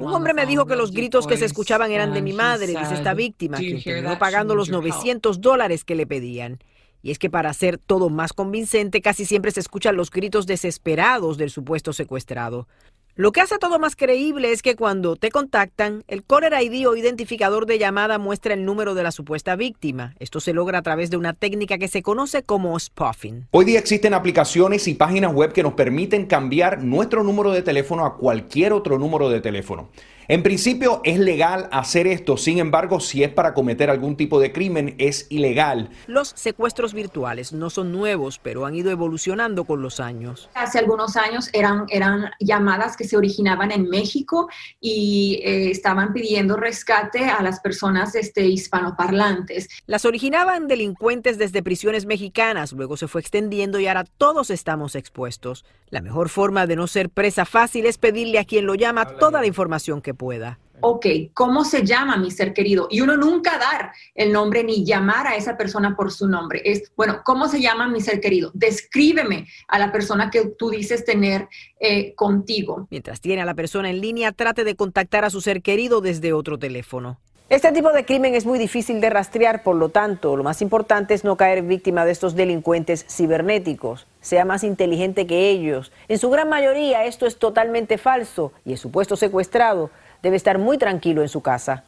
Un 0.00 0.14
hombre 0.14 0.32
me 0.32 0.46
dijo 0.46 0.66
que 0.66 0.76
los 0.76 0.92
gritos 0.92 1.26
que 1.26 1.36
se 1.36 1.44
escuchaban 1.44 1.90
eran 1.90 2.14
de 2.14 2.22
mi 2.22 2.32
madre, 2.32 2.68
dice 2.68 2.94
esta 2.94 3.12
víctima, 3.12 3.58
que 3.58 3.82
terminó 3.82 4.16
pagando 4.16 4.54
los 4.54 4.70
900 4.70 5.40
dólares 5.40 5.82
que 5.82 5.96
le 5.96 6.06
pedían. 6.06 6.60
Y 7.02 7.10
es 7.10 7.18
que 7.18 7.30
para 7.30 7.50
hacer 7.50 7.78
todo 7.78 8.10
más 8.10 8.32
convincente, 8.32 9.02
casi 9.02 9.24
siempre 9.24 9.50
se 9.50 9.58
escuchan 9.58 9.96
los 9.96 10.08
gritos 10.08 10.46
desesperados 10.46 11.36
del 11.36 11.50
supuesto 11.50 11.92
secuestrado. 11.92 12.68
Lo 13.16 13.30
que 13.30 13.40
hace 13.40 13.58
todo 13.58 13.78
más 13.78 13.94
creíble 13.94 14.50
es 14.50 14.60
que 14.60 14.74
cuando 14.74 15.14
te 15.14 15.30
contactan, 15.30 16.02
el 16.08 16.24
caller 16.24 16.52
ID 16.60 16.88
o 16.88 16.96
identificador 16.96 17.64
de 17.64 17.78
llamada 17.78 18.18
muestra 18.18 18.54
el 18.54 18.64
número 18.64 18.94
de 18.94 19.04
la 19.04 19.12
supuesta 19.12 19.54
víctima. 19.54 20.16
Esto 20.18 20.40
se 20.40 20.52
logra 20.52 20.78
a 20.78 20.82
través 20.82 21.10
de 21.10 21.16
una 21.16 21.32
técnica 21.32 21.78
que 21.78 21.86
se 21.86 22.02
conoce 22.02 22.42
como 22.42 22.76
spoofing. 22.76 23.46
Hoy 23.52 23.66
día 23.66 23.78
existen 23.78 24.14
aplicaciones 24.14 24.88
y 24.88 24.94
páginas 24.94 25.32
web 25.32 25.52
que 25.52 25.62
nos 25.62 25.74
permiten 25.74 26.26
cambiar 26.26 26.82
nuestro 26.82 27.22
número 27.22 27.52
de 27.52 27.62
teléfono 27.62 28.04
a 28.04 28.16
cualquier 28.16 28.72
otro 28.72 28.98
número 28.98 29.30
de 29.30 29.40
teléfono. 29.40 29.90
En 30.26 30.42
principio 30.42 31.02
es 31.04 31.18
legal 31.18 31.68
hacer 31.70 32.06
esto, 32.06 32.38
sin 32.38 32.58
embargo, 32.58 32.98
si 32.98 33.22
es 33.22 33.30
para 33.30 33.52
cometer 33.52 33.90
algún 33.90 34.16
tipo 34.16 34.40
de 34.40 34.52
crimen, 34.52 34.94
es 34.96 35.26
ilegal. 35.28 35.90
Los 36.06 36.28
secuestros 36.28 36.94
virtuales 36.94 37.52
no 37.52 37.68
son 37.68 37.92
nuevos, 37.92 38.38
pero 38.38 38.64
han 38.64 38.74
ido 38.74 38.90
evolucionando 38.90 39.64
con 39.64 39.82
los 39.82 40.00
años. 40.00 40.48
Hace 40.54 40.78
algunos 40.78 41.18
años 41.18 41.50
eran, 41.52 41.84
eran 41.90 42.30
llamadas 42.40 42.96
que 42.96 43.04
se 43.04 43.18
originaban 43.18 43.70
en 43.70 43.90
México 43.90 44.48
y 44.80 45.42
eh, 45.44 45.70
estaban 45.70 46.14
pidiendo 46.14 46.56
rescate 46.56 47.26
a 47.26 47.42
las 47.42 47.60
personas 47.60 48.14
este, 48.14 48.46
hispanoparlantes. 48.46 49.68
Las 49.86 50.06
originaban 50.06 50.68
delincuentes 50.68 51.36
desde 51.36 51.62
prisiones 51.62 52.06
mexicanas, 52.06 52.72
luego 52.72 52.96
se 52.96 53.08
fue 53.08 53.20
extendiendo 53.20 53.78
y 53.78 53.88
ahora 53.88 54.04
todos 54.04 54.48
estamos 54.48 54.94
expuestos. 54.94 55.66
La 55.90 56.00
mejor 56.00 56.30
forma 56.30 56.66
de 56.66 56.76
no 56.76 56.86
ser 56.86 57.10
presa 57.10 57.44
fácil 57.44 57.84
es 57.84 57.98
pedirle 57.98 58.38
a 58.38 58.44
quien 58.44 58.64
lo 58.64 58.74
llama 58.74 59.04
toda 59.04 59.42
la 59.42 59.46
información 59.46 60.00
que 60.00 60.13
pueda. 60.14 60.58
Ok, 60.80 61.06
¿cómo 61.32 61.64
se 61.64 61.84
llama 61.84 62.16
mi 62.16 62.30
ser 62.30 62.52
querido? 62.52 62.88
Y 62.90 63.00
uno 63.00 63.16
nunca 63.16 63.58
dar 63.58 63.92
el 64.14 64.32
nombre 64.32 64.64
ni 64.64 64.84
llamar 64.84 65.26
a 65.26 65.36
esa 65.36 65.56
persona 65.56 65.96
por 65.96 66.12
su 66.12 66.28
nombre. 66.28 66.60
Es, 66.64 66.92
bueno, 66.96 67.22
¿cómo 67.24 67.48
se 67.48 67.60
llama 67.60 67.88
mi 67.88 68.00
ser 68.00 68.20
querido? 68.20 68.50
Descríbeme 68.54 69.46
a 69.68 69.78
la 69.78 69.92
persona 69.92 70.30
que 70.30 70.46
tú 70.58 70.70
dices 70.70 71.04
tener 71.04 71.48
eh, 71.80 72.14
contigo. 72.14 72.86
Mientras 72.90 73.20
tiene 73.20 73.42
a 73.42 73.44
la 73.46 73.54
persona 73.54 73.88
en 73.88 74.00
línea, 74.00 74.32
trate 74.32 74.64
de 74.64 74.76
contactar 74.76 75.24
a 75.24 75.30
su 75.30 75.40
ser 75.40 75.62
querido 75.62 76.00
desde 76.00 76.32
otro 76.32 76.58
teléfono. 76.58 77.18
Este 77.50 77.72
tipo 77.72 77.92
de 77.92 78.06
crimen 78.06 78.34
es 78.34 78.46
muy 78.46 78.58
difícil 78.58 79.02
de 79.02 79.10
rastrear, 79.10 79.62
por 79.62 79.76
lo 79.76 79.90
tanto, 79.90 80.34
lo 80.34 80.42
más 80.42 80.62
importante 80.62 81.12
es 81.12 81.24
no 81.24 81.36
caer 81.36 81.62
víctima 81.62 82.06
de 82.06 82.10
estos 82.10 82.34
delincuentes 82.34 83.04
cibernéticos. 83.08 84.06
Sea 84.22 84.46
más 84.46 84.64
inteligente 84.64 85.26
que 85.26 85.50
ellos. 85.50 85.92
En 86.08 86.18
su 86.18 86.30
gran 86.30 86.48
mayoría 86.48 87.04
esto 87.04 87.26
es 87.26 87.38
totalmente 87.38 87.98
falso 87.98 88.52
y 88.64 88.72
el 88.72 88.78
supuesto 88.78 89.14
secuestrado 89.14 89.90
debe 90.24 90.36
estar 90.36 90.58
muy 90.58 90.78
tranquilo 90.78 91.22
en 91.22 91.28
su 91.28 91.42
casa. 91.42 91.84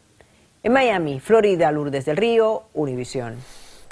En 0.62 0.72
Miami, 0.72 1.20
Florida, 1.20 1.72
Lourdes 1.72 2.04
del 2.04 2.18
Río, 2.18 2.64
Univisión. 2.74 3.34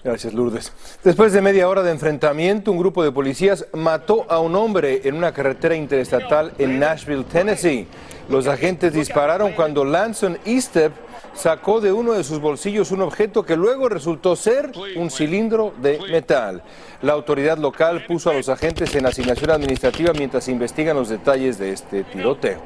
Gracias, 0.05 0.35
Lourdes. 0.35 0.71
Después 1.03 1.33
de 1.33 1.41
media 1.41 1.67
hora 1.67 1.83
de 1.83 1.91
enfrentamiento, 1.91 2.71
un 2.71 2.79
grupo 2.79 3.03
de 3.03 3.11
policías 3.11 3.67
mató 3.73 4.27
a 4.29 4.41
un 4.41 4.55
hombre 4.55 5.01
en 5.05 5.15
una 5.15 5.33
carretera 5.33 5.75
interestatal 5.75 6.53
en 6.59 6.79
Nashville, 6.79 7.25
Tennessee. 7.25 7.89
Los 8.29 8.47
agentes 8.47 8.93
dispararon 8.93 9.53
cuando 9.53 9.83
Lanson 9.83 10.39
Eastep 10.45 10.93
sacó 11.33 11.81
de 11.81 11.91
uno 11.91 12.13
de 12.13 12.23
sus 12.23 12.39
bolsillos 12.39 12.91
un 12.91 13.01
objeto 13.01 13.45
que 13.45 13.57
luego 13.57 13.89
resultó 13.89 14.37
ser 14.37 14.73
un 14.97 15.11
cilindro 15.11 15.73
de 15.81 15.99
metal. 16.11 16.63
La 17.01 17.15
autoridad 17.15 17.57
local 17.57 18.05
puso 18.07 18.29
a 18.29 18.35
los 18.35 18.51
agentes 18.51 18.95
en 18.95 19.07
asignación 19.07 19.51
administrativa 19.53 20.13
mientras 20.13 20.49
investigan 20.49 20.97
los 20.97 21.09
detalles 21.09 21.57
de 21.57 21.73
este 21.73 22.05
tiroteo. 22.05 22.61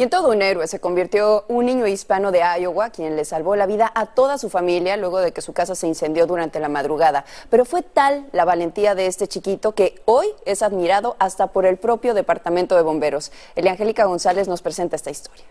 Y 0.00 0.04
en 0.04 0.10
todo 0.10 0.28
un 0.28 0.42
héroe 0.42 0.68
se 0.68 0.78
convirtió 0.78 1.44
un 1.48 1.66
niño 1.66 1.84
hispano 1.88 2.30
de 2.30 2.40
Iowa, 2.60 2.90
quien 2.90 3.16
le 3.16 3.24
salvó 3.24 3.56
la 3.56 3.66
vida 3.66 3.90
a 3.92 4.06
toda 4.06 4.38
su 4.38 4.48
familia 4.48 4.96
luego 4.96 5.18
de 5.18 5.32
que 5.32 5.40
su 5.40 5.52
casa 5.52 5.74
se 5.74 5.88
incendió 5.88 6.28
durante 6.28 6.60
la 6.60 6.68
madrugada. 6.68 7.24
Pero 7.50 7.64
fue 7.64 7.82
tal 7.82 8.26
la 8.30 8.44
valentía 8.44 8.94
de 8.94 9.06
este 9.06 9.26
chiquito 9.26 9.72
que 9.72 10.00
hoy 10.04 10.28
es 10.46 10.62
admirado 10.62 11.16
hasta 11.18 11.48
por 11.48 11.66
el 11.66 11.78
propio 11.78 12.14
Departamento 12.14 12.76
de 12.76 12.82
Bomberos. 12.82 13.32
Eliangélica 13.56 14.04
González 14.04 14.46
nos 14.46 14.62
presenta 14.62 14.94
esta 14.94 15.10
historia. 15.10 15.44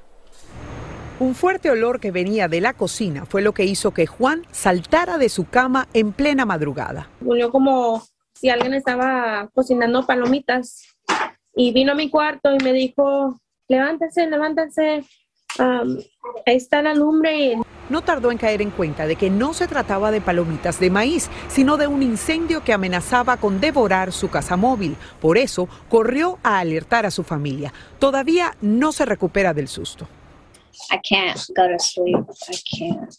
Un 1.20 1.36
fuerte 1.36 1.70
olor 1.70 2.00
que 2.00 2.12
venía 2.12 2.48
de 2.48 2.62
la 2.62 2.72
cocina 2.72 3.26
fue 3.26 3.42
lo 3.42 3.54
que 3.54 3.66
hizo 3.66 3.92
que 3.92 4.08
Juan 4.08 4.44
saltara 4.52 5.18
de 5.18 5.28
su 5.28 5.50
cama 5.50 5.90
en 5.94 6.14
plena 6.14 6.46
madrugada. 6.46 7.10
Murió 7.20 7.52
como 7.52 8.02
si 8.34 8.48
alguien 8.50 8.74
estaba 8.76 9.50
cocinando 9.54 10.08
palomitas 10.08 10.84
y 11.54 11.74
vino 11.74 11.92
a 11.92 11.96
mi 11.96 12.10
cuarto 12.10 12.54
y 12.54 12.64
me 12.64 12.72
dijo, 12.72 13.36
levántense, 13.68 14.28
levántense, 14.28 15.04
ahí 15.60 16.56
está 16.56 16.82
la 16.82 16.94
lumbre. 16.94 17.58
No 17.90 18.02
tardó 18.02 18.32
en 18.32 18.38
caer 18.38 18.62
en 18.62 18.72
cuenta 18.72 19.08
de 19.08 19.16
que 19.16 19.30
no 19.30 19.54
se 19.54 19.68
trataba 19.68 20.12
de 20.12 20.20
palomitas 20.20 20.80
de 20.80 20.90
maíz, 20.90 21.30
sino 21.48 21.78
de 21.78 21.88
un 21.88 22.04
incendio 22.04 22.62
que 22.64 22.74
amenazaba 22.74 23.38
con 23.38 23.62
devorar 23.62 24.12
su 24.12 24.30
casa 24.30 24.58
móvil. 24.58 24.98
Por 25.22 25.38
eso 25.38 25.70
corrió 25.90 26.38
a 26.44 26.60
alertar 26.60 27.06
a 27.06 27.12
su 27.12 27.24
familia. 27.24 27.74
Todavía 27.98 28.58
no 28.62 28.92
se 28.92 29.06
recupera 29.06 29.54
del 29.54 29.70
susto. 29.70 30.08
I 30.92 31.00
can't 31.02 31.40
go 31.56 31.68
to 31.68 31.80
sleep. 31.80 32.26
I 32.50 32.58
can't 32.78 33.16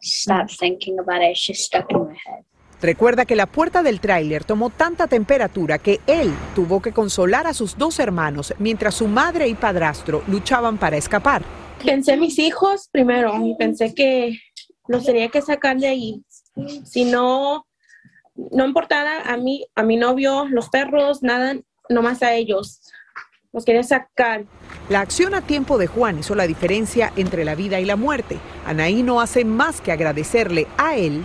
stop 0.00 0.48
thinking 0.58 0.98
about 0.98 1.22
it. 1.22 1.32
It's 1.32 1.46
just 1.46 1.64
stuck 1.64 1.90
in 1.90 1.98
my 1.98 2.16
head. 2.26 2.44
Recuerda 2.82 3.26
que 3.26 3.36
la 3.36 3.46
puerta 3.46 3.84
del 3.84 4.00
tráiler 4.00 4.42
tomó 4.42 4.68
tanta 4.68 5.06
temperatura 5.06 5.78
que 5.78 6.00
él 6.08 6.34
tuvo 6.56 6.82
que 6.82 6.90
consolar 6.90 7.46
a 7.46 7.54
sus 7.54 7.78
dos 7.78 8.00
hermanos 8.00 8.52
mientras 8.58 8.96
su 8.96 9.06
madre 9.06 9.46
y 9.46 9.54
padrastro 9.54 10.24
luchaban 10.26 10.78
para 10.78 10.96
escapar. 10.96 11.44
Pensé 11.84 12.14
en 12.14 12.20
mis 12.20 12.40
hijos 12.40 12.88
primero 12.90 13.34
y 13.46 13.54
pensé 13.54 13.94
que 13.94 14.36
los 14.88 15.04
tenía 15.04 15.28
que 15.28 15.42
sacar 15.42 15.78
de 15.78 15.86
ahí. 15.86 16.24
Si 16.84 17.04
no, 17.04 17.68
no 18.34 18.66
importaba 18.66 19.20
a 19.26 19.36
mí, 19.36 19.64
a 19.76 19.84
mi 19.84 19.96
novio, 19.96 20.46
los 20.48 20.68
perros, 20.68 21.22
nada, 21.22 21.54
nomás 21.88 22.20
a 22.24 22.34
ellos. 22.34 22.80
Los 23.52 23.64
quería 23.64 23.84
sacar. 23.84 24.44
La 24.88 25.00
acción 25.00 25.34
a 25.34 25.42
tiempo 25.42 25.78
de 25.78 25.86
Juan 25.86 26.18
hizo 26.18 26.34
la 26.34 26.48
diferencia 26.48 27.12
entre 27.14 27.44
la 27.44 27.54
vida 27.54 27.78
y 27.78 27.84
la 27.84 27.94
muerte. 27.94 28.38
Anaí 28.66 29.04
no 29.04 29.20
hace 29.20 29.44
más 29.44 29.80
que 29.80 29.92
agradecerle 29.92 30.66
a 30.78 30.96
él. 30.96 31.24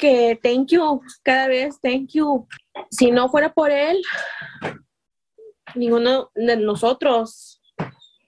Que 0.00 0.40
thank 0.42 0.68
you, 0.68 1.02
cada 1.22 1.46
vez 1.46 1.78
thank 1.82 2.12
you. 2.14 2.48
Si 2.90 3.10
no 3.10 3.28
fuera 3.28 3.52
por 3.52 3.70
él, 3.70 4.00
ninguno 5.74 6.30
de 6.34 6.56
nosotros 6.56 7.60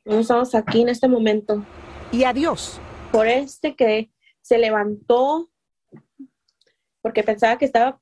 no 0.05 0.19
estamos 0.19 0.55
aquí 0.55 0.83
en 0.83 0.91
este 0.91 1.09
momento. 1.09 1.65
Y 2.11 2.25
adiós. 2.25 2.79
Por 3.11 3.27
este 3.27 3.75
que 3.75 4.11
se 4.43 4.59
levantó, 4.59 5.51
porque 7.01 7.23
pensaba 7.23 7.57
que 7.57 7.65
estaba 7.65 8.01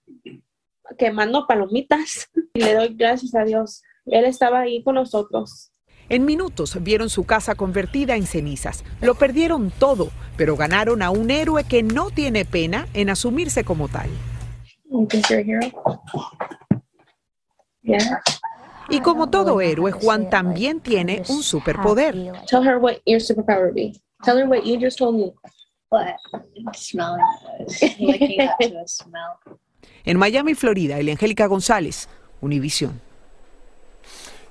quemando 0.99 1.47
palomitas. 1.47 2.29
Y 2.53 2.63
le 2.63 2.75
doy 2.75 2.95
gracias 2.97 3.33
a 3.37 3.45
Dios. 3.45 3.83
Él 4.07 4.25
estaba 4.25 4.61
ahí 4.61 4.83
con 4.83 4.97
nosotros. 4.97 5.71
En 6.11 6.25
minutos 6.25 6.77
vieron 6.83 7.09
su 7.09 7.25
casa 7.25 7.55
convertida 7.55 8.17
en 8.17 8.27
cenizas. 8.27 8.85
Lo 9.01 9.15
perdieron 9.15 9.71
todo, 9.71 10.09
pero 10.37 10.57
ganaron 10.57 11.03
a 11.03 11.11
un 11.11 11.31
héroe 11.31 11.63
que 11.63 11.85
no 11.85 12.11
tiene 12.11 12.45
pena 12.45 12.89
en 12.95 13.11
asumirse 13.11 13.63
como 13.63 13.89
tal. 13.89 14.11
Y 18.89 19.01
como 19.01 19.31
todo 19.31 19.61
héroe, 19.61 19.93
Juan 19.93 20.29
también 20.29 20.81
tiene 20.81 21.23
un 21.29 21.45
superpoder. 21.45 22.33
Tell 22.49 22.67
her 22.67 22.79
what 22.79 22.97
your 23.07 23.21
superpower 23.21 23.67
would 23.67 23.75
be. 23.75 23.93
Tell 24.25 24.37
her 24.37 24.49
what 24.49 24.65
you 24.65 24.81
just 24.81 24.99
told 24.99 25.15
me. 25.15 25.33
What? 25.91 26.17
Smelling. 26.75 27.25
Looking 28.01 28.41
up 28.43 28.59
to 28.59 28.79
a 28.81 28.89
smell. 28.89 29.39
En 30.05 30.19
Miami, 30.19 30.55
Florida, 30.55 30.97
Angélica 30.97 31.47
González, 31.47 32.09
Univisión. 32.41 33.01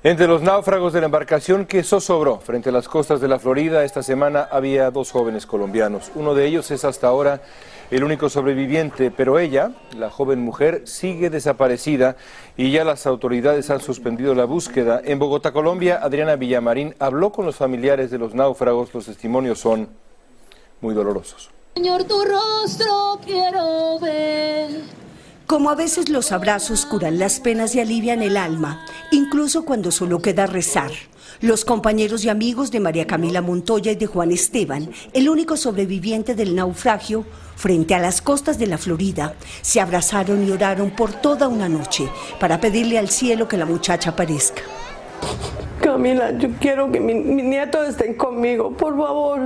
Entre 0.02 0.28
los 0.28 0.42
náufragos 0.42 0.94
de 0.94 1.02
la 1.02 1.08
embarcación 1.08 1.66
que 1.66 1.84
zozobró 1.84 2.40
frente 2.40 2.70
a 2.70 2.72
las 2.72 2.88
costas 2.88 3.20
de 3.20 3.28
la 3.28 3.38
Florida 3.38 3.84
esta 3.84 4.02
semana 4.02 4.48
había 4.50 4.92
dos 4.92 5.12
jóvenes 5.12 5.46
colombianos. 5.46 6.10
Uno 6.16 6.34
de 6.36 6.46
ellos 6.46 6.72
es 6.72 6.86
hasta 6.86 7.08
ahora 7.08 7.42
el 7.92 8.06
único 8.06 8.30
sobreviviente, 8.30 9.12
pero 9.12 9.40
ella, 9.40 9.74
la 9.98 10.10
joven 10.10 10.40
mujer, 10.40 10.84
sigue 10.86 11.30
desaparecida 11.30 12.16
y 12.56 12.72
ya 12.72 12.86
las 12.86 13.08
autoridades 13.08 13.70
han 13.72 13.82
suspendido 13.82 14.34
la 14.36 14.46
búsqueda. 14.46 15.02
En 15.04 15.20
Bogotá, 15.20 15.52
Colombia, 15.52 16.00
Adriana 16.02 16.38
Villamarín 16.38 16.96
habló 17.00 17.34
con 17.34 17.46
los 17.46 17.58
familiares 17.58 18.10
de 18.10 18.20
los 18.20 18.34
náufragos. 18.34 18.94
Los 18.94 19.08
testimonios 19.08 19.60
son 19.60 19.90
muy 20.80 20.96
dolorosos. 20.96 21.50
Señor, 21.76 22.06
tu 22.06 22.24
rostro 22.24 23.20
quiero 23.26 24.00
ver. 24.00 24.70
Como 25.50 25.72
a 25.72 25.76
veces 25.76 26.10
los 26.10 26.32
abrazos 26.32 26.86
curan 26.86 27.18
las 27.18 27.40
penas 27.40 27.74
y 27.74 27.80
alivian 27.80 28.22
el 28.22 28.38
alma, 28.38 28.86
incluso 29.10 29.66
cuando 29.66 29.90
solo 29.90 30.22
queda 30.22 30.46
rezar. 30.46 30.92
Los 31.42 31.66
compañeros 31.66 32.24
y 32.24 32.30
amigos 32.30 32.70
de 32.70 32.80
María 32.80 33.08
Camila 33.08 33.42
Montoya 33.42 33.92
y 33.92 33.96
de 33.96 34.06
Juan 34.06 34.30
Esteban, 34.30 34.92
el 35.12 35.28
único 35.28 35.58
sobreviviente 35.58 36.36
del 36.36 36.54
naufragio, 36.54 37.26
frente 37.56 37.96
a 37.96 38.00
las 38.00 38.22
costas 38.22 38.60
de 38.60 38.68
la 38.68 38.78
Florida, 38.78 39.34
se 39.64 39.82
abrazaron 39.82 40.48
y 40.48 40.52
oraron 40.52 40.92
por 40.92 41.14
toda 41.14 41.48
una 41.48 41.68
noche 41.68 42.08
para 42.40 42.62
pedirle 42.62 43.00
al 43.00 43.10
cielo 43.10 43.48
que 43.48 43.58
la 43.58 43.66
muchacha 43.66 44.12
aparezca. 44.12 44.62
Camila, 45.82 46.30
yo 46.38 46.50
quiero 46.60 46.92
que 46.92 47.00
mi, 47.00 47.16
nieto 47.16 47.84
esté 47.84 48.16
conmigo, 48.16 48.78
por 48.78 48.96
favor, 48.96 49.40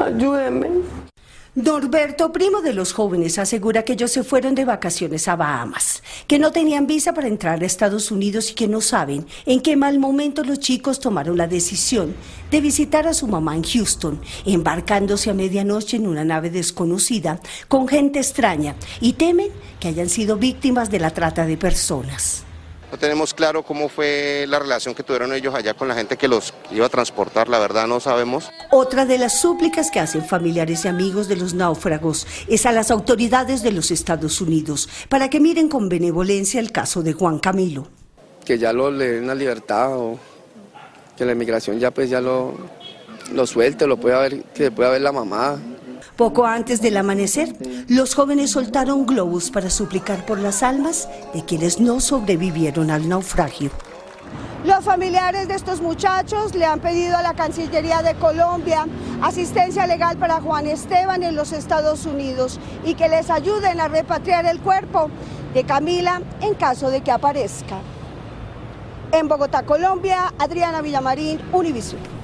ayúdenme. 0.00 1.09
Norberto, 1.56 2.32
primo 2.32 2.60
de 2.60 2.72
los 2.72 2.92
jóvenes, 2.92 3.36
asegura 3.36 3.82
que 3.82 3.94
ellos 3.94 4.12
se 4.12 4.22
fueron 4.22 4.54
de 4.54 4.64
vacaciones 4.64 5.26
a 5.26 5.34
Bahamas, 5.34 6.00
que 6.28 6.38
no 6.38 6.52
tenían 6.52 6.86
visa 6.86 7.12
para 7.12 7.26
entrar 7.26 7.60
a 7.60 7.66
Estados 7.66 8.12
Unidos 8.12 8.52
y 8.52 8.54
que 8.54 8.68
no 8.68 8.80
saben 8.80 9.26
en 9.46 9.60
qué 9.60 9.76
mal 9.76 9.98
momento 9.98 10.44
los 10.44 10.60
chicos 10.60 11.00
tomaron 11.00 11.36
la 11.36 11.48
decisión 11.48 12.14
de 12.52 12.60
visitar 12.60 13.08
a 13.08 13.14
su 13.14 13.26
mamá 13.26 13.56
en 13.56 13.64
Houston, 13.64 14.20
embarcándose 14.46 15.28
a 15.28 15.34
medianoche 15.34 15.96
en 15.96 16.06
una 16.06 16.24
nave 16.24 16.50
desconocida 16.50 17.40
con 17.66 17.88
gente 17.88 18.20
extraña 18.20 18.76
y 19.00 19.14
temen 19.14 19.48
que 19.80 19.88
hayan 19.88 20.08
sido 20.08 20.36
víctimas 20.36 20.88
de 20.88 21.00
la 21.00 21.10
trata 21.10 21.46
de 21.46 21.56
personas. 21.56 22.44
No 22.90 22.98
tenemos 22.98 23.34
claro 23.34 23.62
cómo 23.62 23.88
fue 23.88 24.46
la 24.48 24.58
relación 24.58 24.94
que 24.94 25.04
tuvieron 25.04 25.32
ellos 25.32 25.54
allá 25.54 25.74
con 25.74 25.86
la 25.86 25.94
gente 25.94 26.16
que 26.16 26.26
los 26.26 26.52
iba 26.72 26.86
a 26.86 26.88
transportar, 26.88 27.48
la 27.48 27.60
verdad 27.60 27.86
no 27.86 28.00
sabemos. 28.00 28.50
Otra 28.70 29.06
de 29.06 29.16
las 29.16 29.40
súplicas 29.40 29.90
que 29.92 30.00
hacen 30.00 30.24
familiares 30.24 30.84
y 30.84 30.88
amigos 30.88 31.28
de 31.28 31.36
los 31.36 31.54
náufragos 31.54 32.26
es 32.48 32.66
a 32.66 32.72
las 32.72 32.90
autoridades 32.90 33.62
de 33.62 33.70
los 33.70 33.92
Estados 33.92 34.40
Unidos 34.40 34.88
para 35.08 35.30
que 35.30 35.38
miren 35.38 35.68
con 35.68 35.88
benevolencia 35.88 36.58
el 36.58 36.72
caso 36.72 37.02
de 37.02 37.12
Juan 37.12 37.38
Camilo. 37.38 37.86
Que 38.44 38.58
ya 38.58 38.72
lo 38.72 38.90
le 38.90 39.12
den 39.12 39.26
la 39.28 39.36
libertad 39.36 39.96
o 39.96 40.18
que 41.16 41.24
la 41.24 41.32
inmigración 41.32 41.78
ya 41.78 41.92
pues 41.92 42.10
ya 42.10 42.20
lo, 42.20 42.54
lo 43.32 43.46
suelte, 43.46 43.86
lo 43.86 43.98
pueda 43.98 44.18
ver, 44.18 44.42
que 44.54 44.72
pueda 44.72 44.90
ver 44.90 45.02
la 45.02 45.12
mamá. 45.12 45.58
Poco 46.20 46.44
antes 46.44 46.82
del 46.82 46.98
amanecer, 46.98 47.56
los 47.88 48.14
jóvenes 48.14 48.50
soltaron 48.50 49.06
globos 49.06 49.50
para 49.50 49.70
suplicar 49.70 50.26
por 50.26 50.38
las 50.38 50.62
almas 50.62 51.08
de 51.32 51.46
quienes 51.46 51.80
no 51.80 51.98
sobrevivieron 51.98 52.90
al 52.90 53.08
naufragio. 53.08 53.70
Los 54.66 54.84
familiares 54.84 55.48
de 55.48 55.54
estos 55.54 55.80
muchachos 55.80 56.54
le 56.54 56.66
han 56.66 56.80
pedido 56.80 57.16
a 57.16 57.22
la 57.22 57.32
Cancillería 57.32 58.02
de 58.02 58.16
Colombia 58.16 58.86
asistencia 59.22 59.86
legal 59.86 60.18
para 60.18 60.42
Juan 60.42 60.66
Esteban 60.66 61.22
en 61.22 61.36
los 61.36 61.52
Estados 61.52 62.04
Unidos 62.04 62.60
y 62.84 62.96
que 62.96 63.08
les 63.08 63.30
ayuden 63.30 63.80
a 63.80 63.88
repatriar 63.88 64.44
el 64.44 64.60
cuerpo 64.60 65.08
de 65.54 65.64
Camila 65.64 66.20
en 66.42 66.52
caso 66.52 66.90
de 66.90 67.00
que 67.00 67.12
aparezca. 67.12 67.78
En 69.10 69.26
Bogotá, 69.26 69.62
Colombia, 69.62 70.34
Adriana 70.38 70.82
Villamarín, 70.82 71.40
Univision. 71.50 72.19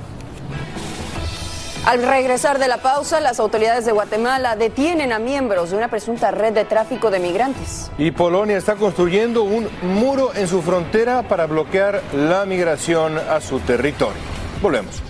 Al 1.87 2.03
regresar 2.03 2.59
de 2.59 2.67
la 2.67 2.79
pausa, 2.79 3.21
las 3.21 3.39
autoridades 3.39 3.87
de 3.87 3.93
Guatemala 3.93 4.57
detienen 4.57 5.13
a 5.13 5.21
miembros 5.21 5.71
de 5.71 5.77
una 5.77 5.87
presunta 5.87 6.33
red 6.33 6.53
de 6.53 6.65
tráfico 6.65 7.13
de 7.13 7.21
migrantes. 7.21 7.93
Y 7.97 8.11
Polonia 8.11 8.57
está 8.57 8.75
construyendo 8.75 9.45
un 9.45 9.69
muro 9.83 10.35
en 10.35 10.49
su 10.49 10.63
frontera 10.63 11.23
para 11.23 11.47
bloquear 11.47 12.03
la 12.13 12.45
migración 12.45 13.17
a 13.17 13.41
su 13.41 13.61
territorio. 13.61 14.21
Volvemos. 14.61 15.01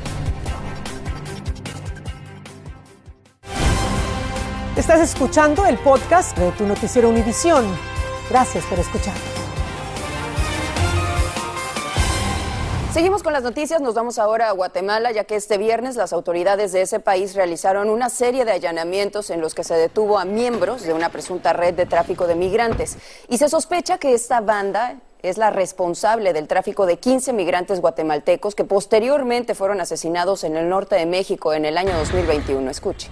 Estás 4.77 5.01
escuchando 5.01 5.65
el 5.65 5.79
podcast 5.79 6.37
de 6.37 6.53
tu 6.53 6.67
noticiero 6.67 7.09
Univisión. 7.09 7.65
Gracias 8.29 8.67
por 8.67 8.79
escuchar. 8.79 9.15
Seguimos 12.97 13.23
con 13.23 13.35
las 13.35 13.43
noticias, 13.43 13.83
nos 13.83 13.93
vamos 13.93 14.19
ahora 14.19 14.49
a 14.49 14.53
Guatemala, 14.53 15.13
ya 15.13 15.25
que 15.25 15.37
este 15.37 15.59
viernes 15.59 15.97
las 15.97 16.15
autoridades 16.15 16.73
de 16.73 16.81
ese 16.81 16.99
país 16.99 17.35
realizaron 17.35 17.91
una 17.91 18.09
serie 18.09 18.47
de 18.47 18.53
allanamientos 18.53 19.29
en 19.29 19.43
los 19.43 19.55
que 19.55 19.65
se 19.65 19.75
detuvo 19.75 20.19
a 20.19 20.25
miembros 20.25 20.83
de 20.83 20.95
una 20.95 21.11
presunta 21.11 21.53
red 21.53 21.75
de 21.75 21.85
tráfico 21.85 22.27
de 22.27 22.37
migrantes. 22.37 22.97
Y 23.29 23.37
se 23.37 23.51
sospecha 23.51 23.99
que 23.99 24.15
esta 24.15 24.41
banda 24.41 24.99
es 25.21 25.37
la 25.37 25.51
responsable 25.51 26.33
del 26.33 26.49
tráfico 26.49 26.87
de 26.87 26.97
15 26.97 27.35
migrantes 27.35 27.83
guatemaltecos 27.83 28.55
que 28.55 28.65
posteriormente 28.65 29.55
fueron 29.55 29.83
asesinados 29.83 30.43
en 30.43 30.57
el 30.57 30.71
norte 30.71 30.97
de 30.97 31.05
México 31.05 31.53
en 31.53 31.67
el 31.67 31.77
año 31.77 31.93
2021. 31.99 32.71
Escuche. 32.71 33.11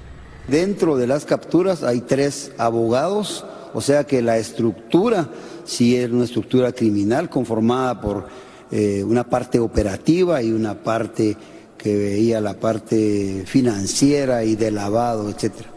Dentro 0.48 0.96
de 0.96 1.06
las 1.06 1.26
capturas 1.26 1.82
hay 1.82 2.00
tres 2.00 2.52
abogados, 2.56 3.44
o 3.74 3.82
sea 3.82 4.04
que 4.04 4.22
la 4.22 4.38
estructura 4.38 5.28
sí 5.66 5.94
es 5.94 6.10
una 6.10 6.24
estructura 6.24 6.72
criminal 6.72 7.28
conformada 7.28 8.00
por 8.00 8.28
eh, 8.70 9.04
una 9.04 9.24
parte 9.24 9.58
operativa 9.58 10.42
y 10.42 10.52
una 10.52 10.74
parte 10.74 11.36
que 11.76 11.96
veía 11.96 12.40
la 12.40 12.54
parte 12.54 13.44
financiera 13.46 14.44
y 14.44 14.56
de 14.56 14.70
lavado, 14.70 15.28
etcétera. 15.28 15.74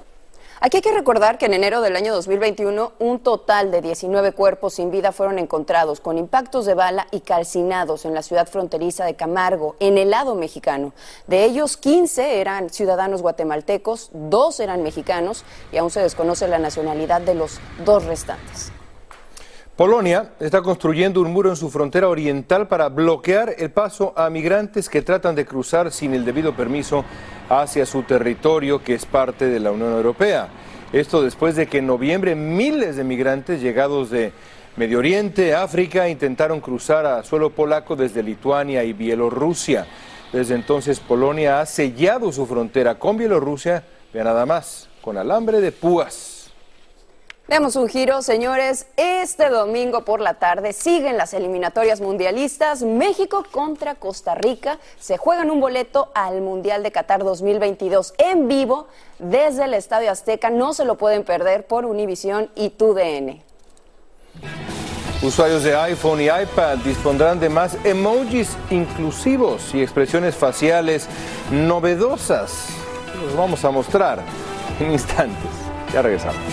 Aquí 0.60 0.78
hay 0.78 0.82
que 0.82 0.91
recordar 0.91 1.38
que 1.38 1.45
en 1.45 1.54
enero 1.54 1.82
del 1.82 1.95
año 1.95 2.13
2021 2.13 2.93
un 2.97 3.19
total 3.19 3.69
de 3.69 3.82
19 3.82 4.32
cuerpos 4.32 4.73
sin 4.73 4.89
vida 4.89 5.12
fueron 5.12 5.38
encontrados 5.38 6.00
con 6.00 6.17
impactos 6.17 6.65
de 6.65 6.73
bala 6.73 7.08
y 7.12 7.19
calcinados 7.19 8.06
en 8.06 8.15
la 8.15 8.23
ciudad 8.23 8.47
fronteriza 8.47 9.06
de 9.06 9.15
Camargo, 9.15 9.76
en 9.80 10.00
el 10.00 10.10
lado 10.10 10.34
mexicano. 10.34 10.93
De 11.28 11.43
ellos, 11.43 11.78
15 11.78 12.41
eran 12.41 12.71
ciudadanos 12.71 13.21
guatemaltecos, 13.21 14.10
dos 14.13 14.60
eran 14.60 14.82
mexicanos 14.82 15.43
y 15.71 15.78
aún 15.78 15.91
se 15.91 16.02
desconoce 16.02 16.47
la 16.47 16.58
nacionalidad 16.58 17.21
de 17.21 17.36
los 17.36 17.60
dos 17.86 18.06
restantes. 18.06 18.71
Polonia 19.78 20.32
está 20.40 20.63
construyendo 20.63 21.22
un 21.22 21.32
muro 21.32 21.52
en 21.52 21.56
su 21.56 21.70
frontera 21.70 22.10
oriental 22.10 22.68
para 22.68 22.90
bloquear 22.90 23.54
el 23.60 23.70
paso 23.70 24.12
a 24.18 24.28
migrantes 24.32 24.90
que 24.90 25.04
tratan 25.04 25.36
de 25.36 25.46
cruzar 25.46 25.92
sin 25.92 26.16
el 26.16 26.26
debido 26.26 26.56
permiso 26.56 27.06
hacia 27.48 27.86
su 27.86 28.02
territorio, 28.02 28.84
que 28.84 28.96
es 28.96 29.06
parte 29.06 29.46
de 29.46 29.60
la 29.60 29.70
Unión 29.70 29.94
Europea. 29.94 30.48
Esto 30.92 31.22
después 31.22 31.56
de 31.56 31.68
que 31.68 31.78
en 31.78 31.86
noviembre 31.86 32.34
miles 32.34 32.96
de 32.96 33.04
migrantes 33.04 33.62
llegados 33.62 34.10
de 34.10 34.34
Medio 34.78 34.98
Oriente, 34.98 35.54
África, 35.54 36.10
intentaron 36.10 36.60
cruzar 36.60 37.06
a 37.06 37.24
suelo 37.24 37.52
polaco 37.52 37.96
desde 37.96 38.24
Lituania 38.24 38.84
y 38.84 38.94
Bielorrusia. 38.94 39.86
Desde 40.34 40.56
entonces 40.56 41.00
Polonia 41.00 41.62
ha 41.62 41.68
sellado 41.68 42.32
su 42.32 42.48
frontera 42.48 42.96
con 42.96 43.16
Bielorrusia, 43.16 43.84
vea 44.12 44.24
nada 44.24 44.48
más, 44.48 44.90
con 45.04 45.18
alambre 45.18 45.62
de 45.62 45.72
púas. 45.72 46.37
Demos 47.47 47.77
un 47.77 47.88
giro, 47.88 48.21
señores. 48.21 48.88
Este 48.97 49.49
domingo 49.49 50.03
por 50.03 50.19
la 50.19 50.33
tarde 50.33 50.73
siguen 50.73 51.15
las 51.15 51.33
eliminatorias 51.33 52.01
mundialistas. 52.01 52.81
México 52.81 53.45
contra 53.49 53.95
Costa 53.95 54.36
Rica. 54.36 54.79
Se 54.99 55.17
juegan 55.17 55.49
un 55.49 55.62
boleto 55.62 56.12
al 56.13 56.41
Mundial 56.41 56.83
de 56.83 56.91
Qatar 56.91 57.23
2022 57.23 58.15
en 58.17 58.49
vivo 58.49 58.88
desde 59.17 59.63
el 59.63 59.75
Estadio 59.75 60.12
Azteca. 60.12 60.49
No 60.49 60.73
se 60.73 60.83
lo 60.83 60.97
pueden 60.97 61.23
perder 61.23 61.65
por 61.65 61.86
Univisión 61.86 62.51
y 62.53 62.71
TUDN. 62.71 63.41
Usuarios 65.21 65.63
de 65.63 65.73
iPhone 65.73 66.19
y 66.19 66.25
iPad 66.25 66.79
dispondrán 66.79 67.39
de 67.39 67.47
más 67.47 67.77
emojis 67.86 68.57
inclusivos 68.69 69.73
y 69.73 69.81
expresiones 69.81 70.36
faciales 70.36 71.07
novedosas. 71.49 72.67
Los 73.23 73.38
vamos 73.38 73.63
a 73.63 73.71
mostrar 73.71 74.19
en 74.81 74.91
instantes. 74.91 75.49
Ya 75.93 76.01
regresamos. 76.01 76.43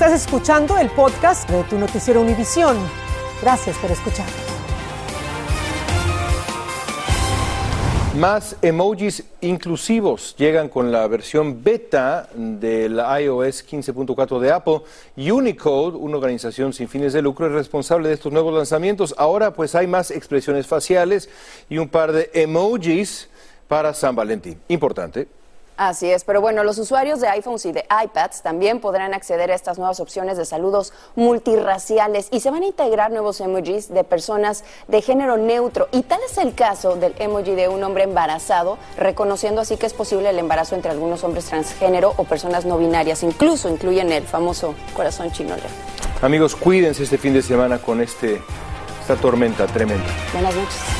Estás 0.00 0.22
escuchando 0.22 0.78
el 0.78 0.88
podcast 0.88 1.46
de 1.50 1.62
tu 1.64 1.76
noticiero 1.76 2.22
Univisión. 2.22 2.74
Gracias 3.42 3.76
por 3.76 3.90
escuchar. 3.90 4.26
Más 8.16 8.56
emojis 8.62 9.22
inclusivos 9.42 10.34
llegan 10.38 10.70
con 10.70 10.90
la 10.90 11.06
versión 11.06 11.62
beta 11.62 12.30
del 12.34 12.94
iOS 12.94 13.62
15.4 13.68 14.38
de 14.38 14.50
Apple. 14.50 14.80
Unicode, 15.18 15.98
una 15.98 16.16
organización 16.16 16.72
sin 16.72 16.88
fines 16.88 17.12
de 17.12 17.20
lucro, 17.20 17.48
es 17.48 17.52
responsable 17.52 18.08
de 18.08 18.14
estos 18.14 18.32
nuevos 18.32 18.54
lanzamientos. 18.54 19.14
Ahora 19.18 19.52
pues 19.52 19.74
hay 19.74 19.86
más 19.86 20.10
expresiones 20.10 20.66
faciales 20.66 21.28
y 21.68 21.76
un 21.76 21.90
par 21.90 22.12
de 22.12 22.30
emojis 22.32 23.28
para 23.68 23.92
San 23.92 24.16
Valentín. 24.16 24.58
Importante. 24.68 25.39
Así 25.80 26.10
es, 26.10 26.24
pero 26.24 26.42
bueno, 26.42 26.62
los 26.62 26.76
usuarios 26.76 27.20
de 27.20 27.28
iPhones 27.28 27.64
y 27.64 27.72
de 27.72 27.86
iPads 28.04 28.42
también 28.42 28.80
podrán 28.80 29.14
acceder 29.14 29.50
a 29.50 29.54
estas 29.54 29.78
nuevas 29.78 29.98
opciones 29.98 30.36
de 30.36 30.44
saludos 30.44 30.92
multirraciales 31.16 32.28
y 32.30 32.40
se 32.40 32.50
van 32.50 32.64
a 32.64 32.66
integrar 32.66 33.10
nuevos 33.10 33.40
emojis 33.40 33.88
de 33.88 34.04
personas 34.04 34.62
de 34.88 35.00
género 35.00 35.38
neutro. 35.38 35.88
Y 35.90 36.02
tal 36.02 36.20
es 36.28 36.36
el 36.36 36.54
caso 36.54 36.96
del 36.96 37.14
emoji 37.18 37.54
de 37.54 37.68
un 37.68 37.82
hombre 37.82 38.04
embarazado, 38.04 38.76
reconociendo 38.98 39.62
así 39.62 39.78
que 39.78 39.86
es 39.86 39.94
posible 39.94 40.28
el 40.28 40.38
embarazo 40.38 40.74
entre 40.74 40.90
algunos 40.90 41.24
hombres 41.24 41.46
transgénero 41.46 42.12
o 42.18 42.24
personas 42.24 42.66
no 42.66 42.76
binarias. 42.76 43.22
Incluso 43.22 43.70
incluyen 43.70 44.12
el 44.12 44.24
famoso 44.24 44.74
corazón 44.92 45.32
chino. 45.32 45.54
Amigos, 46.20 46.56
cuídense 46.56 47.04
este 47.04 47.16
fin 47.16 47.32
de 47.32 47.40
semana 47.40 47.78
con 47.78 48.02
este, 48.02 48.42
esta 49.00 49.16
tormenta 49.16 49.66
tremenda. 49.66 50.04
Buenas 50.34 50.54
noches. 50.54 50.99